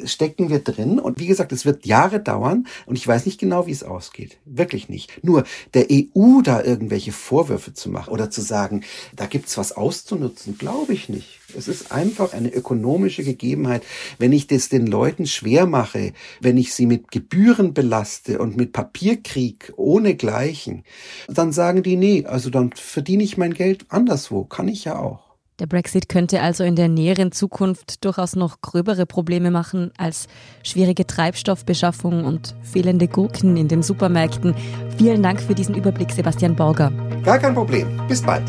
stecken 0.05 0.51
wir 0.51 0.61
drin. 0.61 0.99
Und 0.99 1.19
wie 1.19 1.27
gesagt, 1.27 1.53
es 1.53 1.65
wird 1.65 1.87
Jahre 1.87 2.21
dauern 2.21 2.67
und 2.87 2.97
ich 2.97 3.07
weiß 3.07 3.27
nicht 3.27 3.41
genau, 3.41 3.67
wie 3.67 3.73
es 3.73 3.83
ausgeht. 3.83 4.39
Wirklich 4.45 4.89
nicht. 4.89 5.25
Nur 5.25 5.45
der 5.75 5.87
EU 5.91 6.43
da 6.43 6.63
irgendwelche 6.63 7.13
Vorwürfe 7.13 7.75
zu 7.75 7.91
machen 7.91 8.13
oder 8.13 8.31
zu 8.31 8.41
sagen, 8.41 8.85
da 9.17 9.27
gibt's 9.27 9.59
was 9.59 9.73
auszunutzen, 9.73 10.59
glaube 10.59 10.93
ich 10.93 11.09
nicht. 11.09 11.41
Es 11.57 11.67
ist 11.67 11.93
einfach 11.93 12.35
eine 12.35 12.53
ökonomische 12.53 13.25
Gegebenheit. 13.25 13.83
Wenn 14.19 14.33
ich 14.33 14.47
das 14.47 14.69
den 14.69 14.87
Leuten 14.87 15.27
schwer 15.27 15.67
mache, 15.67 16.13
wenn 16.41 16.59
ich 16.59 16.75
sie 16.75 16.87
mit 16.87 17.11
Gebühren 17.11 17.73
belaste 17.73 18.39
und 18.39 18.57
mit 18.57 18.73
Papierkrieg 18.73 19.73
ohne 19.77 20.15
Gleichen, 20.15 20.85
dann 21.27 21.53
sagen 21.53 21.83
die, 21.83 21.97
nee, 21.97 22.27
also 22.27 22.51
dann 22.51 22.73
verdiene 22.73 23.23
ich 23.23 23.39
mein 23.39 23.55
Geld 23.55 23.87
anderswo. 23.89 24.45
Kann 24.45 24.69
ich 24.69 24.85
ja 24.85 24.99
auch. 24.99 25.28
Der 25.61 25.67
Brexit 25.67 26.09
könnte 26.09 26.41
also 26.41 26.63
in 26.63 26.77
der 26.77 26.87
näheren 26.87 27.33
Zukunft 27.33 28.05
durchaus 28.05 28.37
noch 28.37 28.61
gröbere 28.61 29.07
Probleme 29.07 29.51
machen 29.51 29.91
als 29.99 30.29
schwierige 30.63 31.05
Treibstoffbeschaffung 31.05 32.25
und 32.25 32.55
fehlende 32.63 33.09
Gurken 33.09 33.57
in 33.57 33.67
den 33.67 33.83
Supermärkten. 33.83 34.55
Vielen 34.97 35.21
Dank 35.21 35.41
für 35.41 35.57
diesen 35.57 35.75
Überblick, 35.75 36.13
Sebastian 36.13 36.55
Borger. 36.55 36.93
Gar 37.25 37.39
kein 37.41 37.55
Problem. 37.55 37.89
Bis 38.07 38.23
bald. 38.23 38.45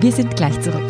Wir 0.00 0.12
sind 0.12 0.36
gleich 0.36 0.60
zurück. 0.60 0.84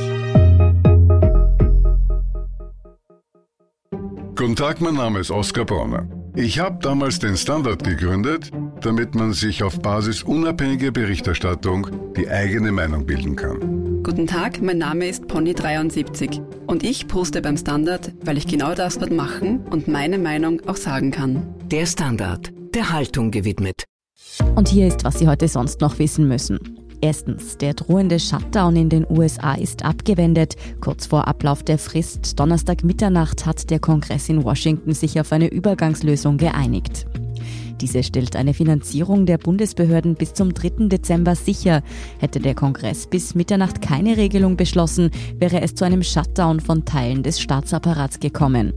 Guten 4.35 4.57
Tag, 4.57 4.81
mein 4.81 4.95
Name 4.95 5.21
ist 5.21 5.31
Oskar 5.31 5.67
Bronner. 5.67 6.09
Ich 6.35 6.59
habe 6.59 6.79
damals 6.81 7.21
den 7.21 7.37
Standard 7.37 7.85
gegründet, 7.85 8.51
damit 8.81 9.15
man 9.15 9.33
sich 9.35 9.63
auf 9.63 9.81
Basis 9.81 10.23
unabhängiger 10.25 10.91
Berichterstattung 10.91 12.13
die 12.17 12.29
eigene 12.29 12.73
Meinung 12.73 13.07
bilden 13.07 13.37
kann. 13.37 13.70
Guten 14.03 14.27
Tag, 14.27 14.63
mein 14.63 14.79
Name 14.79 15.09
ist 15.09 15.25
Pony73 15.25 16.41
und 16.67 16.83
ich 16.83 17.07
poste 17.07 17.43
beim 17.43 17.59
Standard, 17.59 18.13
weil 18.25 18.39
ich 18.39 18.47
genau 18.47 18.75
das 18.75 18.99
dort 18.99 19.13
machen 19.13 19.61
und 19.67 19.89
meine 19.89 20.19
Meinung 20.19 20.63
auch 20.67 20.77
sagen 20.77 21.11
kann. 21.11 21.55
Der 21.71 21.85
Standard, 21.85 22.51
der 22.75 22.93
Haltung 22.93 23.31
gewidmet. 23.31 23.85
Und 24.57 24.69
hier 24.69 24.89
ist, 24.89 25.05
was 25.05 25.19
Sie 25.19 25.29
heute 25.29 25.49
sonst 25.49 25.83
noch 25.83 25.99
wissen 25.99 26.27
müssen. 26.29 26.59
Erstens, 27.03 27.59
der 27.59 27.75
drohende 27.75 28.19
Shutdown 28.19 28.77
in 28.77 28.89
den 28.89 29.07
USA 29.09 29.55
ist 29.55 29.85
abgewendet. 29.85 30.57
Kurz 30.81 31.07
vor 31.07 31.29
Ablauf 31.29 31.63
der 31.63 31.79
Frist, 31.79 32.41
Donnerstag 32.41 32.85
Mitternacht, 32.85 33.45
hat 33.45 33.71
der 33.71 33.81
Kongress 33.81 34.31
in 34.31 34.45
Washington 34.45 34.95
sich 34.95 35.21
auf 35.21 35.31
eine 35.33 35.49
Übergangslösung 35.49 36.39
geeinigt. 36.39 37.07
Diese 37.81 38.03
stellt 38.03 38.37
eine 38.37 38.53
Finanzierung 38.53 39.25
der 39.25 39.39
Bundesbehörden 39.39 40.15
bis 40.15 40.35
zum 40.35 40.53
3. 40.53 40.89
Dezember 40.89 41.35
sicher. 41.35 41.83
Hätte 42.19 42.41
der 42.41 42.55
Kongress 42.55 43.07
bis 43.07 43.35
Mitternacht 43.35 43.81
keine 43.81 44.17
Regelung 44.17 44.57
beschlossen, 44.57 45.11
wäre 45.39 45.63
es 45.63 45.75
zu 45.75 45.85
einem 45.85 46.03
Shutdown 46.03 46.61
von 46.61 46.85
Teilen 46.85 47.23
des 47.23 47.41
Staatsapparats 47.41 48.21
gekommen. 48.21 48.75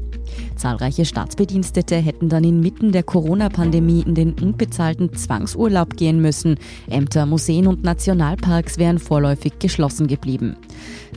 Zahlreiche 0.55 1.05
Staatsbedienstete 1.05 1.95
hätten 1.95 2.29
dann 2.29 2.43
inmitten 2.43 2.91
der 2.91 3.03
Corona-Pandemie 3.03 4.03
in 4.05 4.15
den 4.15 4.33
unbezahlten 4.33 5.13
Zwangsurlaub 5.13 5.97
gehen 5.97 6.21
müssen. 6.21 6.57
Ämter, 6.89 7.25
Museen 7.25 7.67
und 7.67 7.83
Nationalparks 7.83 8.77
wären 8.77 8.99
vorläufig 8.99 9.59
geschlossen 9.59 10.07
geblieben. 10.07 10.55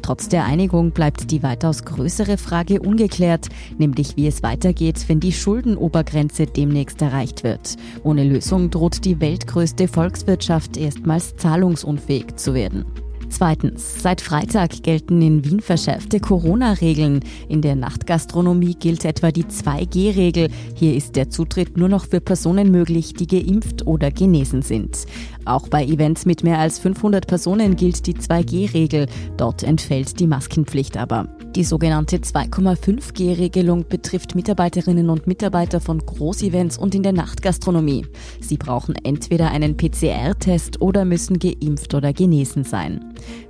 Trotz 0.03 0.29
der 0.29 0.45
Einigung 0.45 0.91
bleibt 0.91 1.31
die 1.31 1.43
weitaus 1.43 1.85
größere 1.85 2.37
Frage 2.39 2.81
ungeklärt, 2.81 3.49
nämlich 3.79 4.17
wie 4.17 4.27
es 4.27 4.43
weitergeht, 4.43 5.05
wenn 5.09 5.21
die 5.21 5.33
Schuldenobergrenze 5.33 6.47
demnächst 6.47 7.03
erreicht 7.03 7.45
wird. 7.45 7.77
Ohne 8.03 8.25
Lösung 8.25 8.71
droht 8.71 9.05
die 9.05 9.21
weltgrößte 9.21 9.89
Volkswirtschaft 9.89 10.77
erstmals 10.77 11.37
zahlungsunfähig 11.37 12.37
zu 12.37 12.55
werden. 12.55 12.85
Zweitens. 13.29 14.03
Seit 14.03 14.21
Freitag 14.21 14.83
gelten 14.83 15.21
in 15.21 15.45
Wien 15.45 15.61
verschärfte 15.61 16.21
Corona-Regeln. 16.21 17.21
In 17.49 17.61
der 17.61 17.75
Nachtgastronomie 17.77 18.75
gilt 18.75 19.05
etwa 19.05 19.31
die 19.31 19.45
2G-Regel. 19.45 20.49
Hier 20.75 20.95
ist 20.95 21.17
der 21.17 21.29
Zutritt 21.29 21.77
nur 21.77 21.89
noch 21.89 22.07
für 22.07 22.21
Personen 22.21 22.71
möglich, 22.71 23.15
die 23.15 23.27
geimpft 23.27 23.87
oder 23.87 24.11
genesen 24.11 24.63
sind. 24.63 25.07
Auch 25.45 25.69
bei 25.69 25.85
Events 25.85 26.25
mit 26.27 26.45
mehr 26.45 26.59
als 26.59 26.79
500 26.79 27.27
Personen 27.27 27.77
gilt 27.77 28.07
die 28.07 28.15
2G-Regel. 28.15 29.07
Dort 29.37 29.63
entfällt 29.63 30.19
die 30.19 30.27
Maskenpflicht 30.27 30.97
aber. 30.97 31.29
Die 31.55 31.65
sogenannte 31.65 32.19
2,5G-Regelung 32.19 33.87
betrifft 33.89 34.35
Mitarbeiterinnen 34.35 35.09
und 35.09 35.27
Mitarbeiter 35.27 35.81
von 35.81 35.99
Großevents 35.99 36.79
und 36.79 36.95
in 36.95 37.03
der 37.03 37.13
Nachtgastronomie. 37.13 38.07
Sie 38.41 38.57
brauchen 38.57 38.95
entweder 39.05 39.51
einen 39.51 39.77
PCR-Test 39.77 40.81
oder 40.81 41.05
müssen 41.05 41.39
geimpft 41.39 41.95
oder 41.95 42.13
genesen 42.13 42.65
sein. 42.65 43.01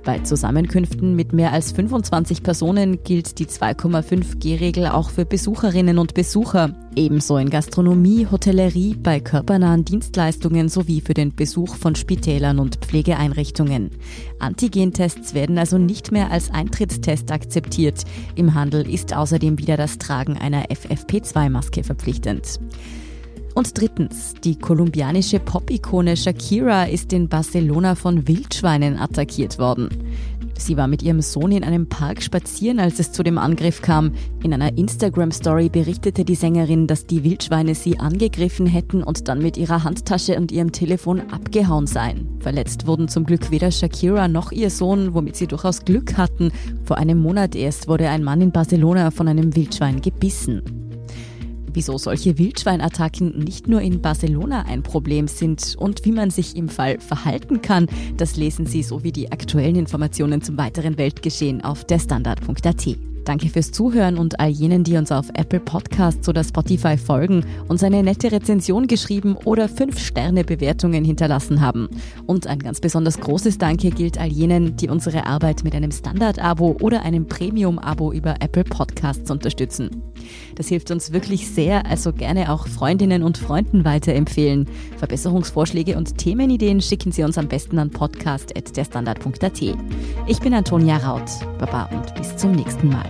Bei 0.03 0.19
Zusammenkünften 0.19 1.15
mit 1.15 1.33
mehr 1.33 1.51
als 1.51 1.71
25 1.73 2.43
Personen 2.43 3.03
gilt 3.03 3.39
die 3.39 3.45
2,5G-Regel 3.45 4.87
auch 4.87 5.09
für 5.09 5.25
Besucherinnen 5.25 5.97
und 5.99 6.13
Besucher. 6.13 6.73
Ebenso 6.95 7.37
in 7.37 7.49
Gastronomie, 7.49 8.27
Hotellerie, 8.31 8.95
bei 8.95 9.19
körpernahen 9.19 9.85
Dienstleistungen 9.85 10.69
sowie 10.69 11.01
für 11.01 11.13
den 11.13 11.35
Besuch 11.35 11.75
von 11.75 11.95
Spitälern 11.95 12.59
und 12.59 12.77
Pflegeeinrichtungen. 12.77 13.91
Antigentests 14.39 15.33
werden 15.33 15.57
also 15.57 15.77
nicht 15.77 16.11
mehr 16.11 16.31
als 16.31 16.51
Eintrittstest 16.51 17.31
akzeptiert. 17.31 18.03
Im 18.35 18.53
Handel 18.53 18.89
ist 18.89 19.15
außerdem 19.15 19.59
wieder 19.59 19.77
das 19.77 19.97
Tragen 19.97 20.37
einer 20.37 20.67
FFP2-Maske 20.67 21.83
verpflichtend. 21.83 22.59
Und 23.57 23.75
drittens, 23.75 24.35
die 24.43 24.55
kolumbianische 24.55 25.39
Pop-Ikone 25.39 26.15
Shakira 26.15 26.83
ist 26.83 27.11
in 27.11 27.27
Barcelona 27.27 27.95
von 27.95 28.27
Wildschweinen 28.27 28.99
attackiert 28.99 29.57
worden. 29.57 29.89
Sie 30.59 30.77
war 30.77 30.87
mit 30.87 31.01
ihrem 31.01 31.21
Sohn 31.21 31.51
in 31.51 31.63
einem 31.63 31.89
Park 31.89 32.21
spazieren, 32.21 32.79
als 32.79 32.99
es 32.99 33.11
zu 33.11 33.23
dem 33.23 33.39
Angriff 33.39 33.81
kam. 33.81 34.11
In 34.43 34.53
einer 34.53 34.77
Instagram-Story 34.77 35.69
berichtete 35.69 36.23
die 36.23 36.35
Sängerin, 36.35 36.85
dass 36.85 37.07
die 37.07 37.23
Wildschweine 37.23 37.73
sie 37.73 37.97
angegriffen 37.97 38.67
hätten 38.67 39.01
und 39.01 39.27
dann 39.27 39.41
mit 39.41 39.57
ihrer 39.57 39.83
Handtasche 39.83 40.37
und 40.37 40.51
ihrem 40.51 40.71
Telefon 40.71 41.21
abgehauen 41.31 41.87
seien. 41.87 42.29
Verletzt 42.39 42.85
wurden 42.85 43.07
zum 43.07 43.23
Glück 43.23 43.49
weder 43.49 43.71
Shakira 43.71 44.27
noch 44.27 44.51
ihr 44.51 44.69
Sohn, 44.69 45.15
womit 45.15 45.35
sie 45.35 45.47
durchaus 45.47 45.83
Glück 45.83 46.15
hatten. 46.15 46.51
Vor 46.83 46.99
einem 46.99 47.17
Monat 47.17 47.55
erst 47.55 47.87
wurde 47.87 48.07
ein 48.09 48.23
Mann 48.23 48.39
in 48.39 48.51
Barcelona 48.51 49.09
von 49.09 49.27
einem 49.27 49.55
Wildschwein 49.55 49.99
gebissen 49.99 50.86
wieso 51.77 51.99
solche 51.99 52.39
Wildschweinattacken 52.39 53.37
nicht 53.37 53.67
nur 53.67 53.81
in 53.81 54.01
Barcelona 54.01 54.63
ein 54.63 54.81
Problem 54.81 55.27
sind 55.27 55.75
und 55.77 56.05
wie 56.05 56.11
man 56.11 56.31
sich 56.31 56.55
im 56.55 56.69
Fall 56.69 56.99
verhalten 56.99 57.61
kann, 57.61 57.85
das 58.17 58.35
lesen 58.35 58.65
Sie 58.65 58.81
sowie 58.81 59.11
die 59.11 59.31
aktuellen 59.31 59.75
Informationen 59.75 60.41
zum 60.41 60.57
weiteren 60.57 60.97
Weltgeschehen 60.97 61.63
auf 61.63 61.85
derstandard.at. 61.85 62.97
Danke 63.25 63.49
fürs 63.49 63.71
Zuhören 63.71 64.17
und 64.17 64.39
all 64.39 64.49
jenen, 64.49 64.85
die 64.85 64.95
uns 64.97 65.11
auf 65.11 65.27
Apple 65.35 65.59
Podcasts 65.59 66.27
oder 66.27 66.43
Spotify 66.43 66.97
folgen, 66.97 67.45
uns 67.67 67.83
eine 67.83 68.01
nette 68.01 68.31
Rezension 68.31 68.87
geschrieben 68.87 69.35
oder 69.35 69.65
5-Sterne-Bewertungen 69.65 71.03
hinterlassen 71.03 71.61
haben. 71.61 71.89
Und 72.25 72.47
ein 72.47 72.57
ganz 72.57 72.79
besonders 72.79 73.19
großes 73.19 73.59
Danke 73.59 73.91
gilt 73.91 74.17
all 74.17 74.29
jenen, 74.29 74.77
die 74.77 74.89
unsere 74.89 75.27
Arbeit 75.27 75.63
mit 75.63 75.75
einem 75.75 75.91
Standard-Abo 75.91 76.77
oder 76.81 77.03
einem 77.03 77.27
Premium-Abo 77.27 78.13
über 78.13 78.35
Apple 78.39 78.63
Podcasts 78.63 79.29
unterstützen. 79.29 79.91
Das 80.55 80.67
hilft 80.67 80.91
uns 80.91 81.11
wirklich 81.11 81.49
sehr, 81.49 81.85
also 81.85 82.13
gerne 82.13 82.51
auch 82.51 82.67
Freundinnen 82.67 83.23
und 83.23 83.37
Freunden 83.37 83.85
weiterempfehlen. 83.85 84.67
Verbesserungsvorschläge 84.97 85.97
und 85.97 86.17
Themenideen 86.17 86.81
schicken 86.81 87.11
Sie 87.11 87.23
uns 87.23 87.37
am 87.37 87.47
besten 87.47 87.79
an 87.79 87.91
podcast.derstandard.at. 87.91 89.61
Ich 90.27 90.39
bin 90.39 90.53
Antonia 90.53 90.97
Raut. 90.97 91.29
Baba 91.59 91.85
und 91.85 92.15
bis 92.15 92.35
zum 92.37 92.51
nächsten 92.51 92.89
Mal. 92.89 93.09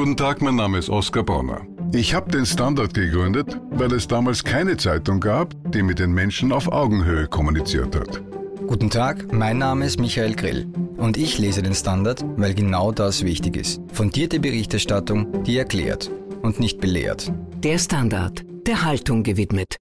Guten 0.00 0.16
Tag, 0.16 0.40
mein 0.40 0.56
Name 0.56 0.78
ist 0.78 0.88
Oskar 0.88 1.22
Bonner. 1.22 1.60
Ich 1.92 2.14
habe 2.14 2.30
den 2.30 2.46
Standard 2.46 2.94
gegründet, 2.94 3.60
weil 3.70 3.92
es 3.92 4.08
damals 4.08 4.44
keine 4.44 4.76
Zeitung 4.76 5.20
gab, 5.20 5.54
die 5.72 5.82
mit 5.82 5.98
den 5.98 6.12
Menschen 6.12 6.52
auf 6.52 6.68
Augenhöhe 6.68 7.26
kommuniziert 7.26 7.94
hat. 7.94 8.22
Guten 8.70 8.88
Tag, 8.88 9.32
mein 9.32 9.58
Name 9.58 9.84
ist 9.84 9.98
Michael 9.98 10.36
Grill 10.36 10.68
und 10.96 11.16
ich 11.16 11.38
lese 11.38 11.60
den 11.60 11.74
Standard, 11.74 12.24
weil 12.36 12.54
genau 12.54 12.92
das 12.92 13.24
wichtig 13.24 13.56
ist. 13.56 13.80
Fundierte 13.92 14.38
Berichterstattung, 14.38 15.42
die 15.42 15.58
erklärt 15.58 16.08
und 16.42 16.60
nicht 16.60 16.78
belehrt. 16.78 17.32
Der 17.64 17.78
Standard, 17.78 18.44
der 18.68 18.84
Haltung 18.84 19.24
gewidmet. 19.24 19.74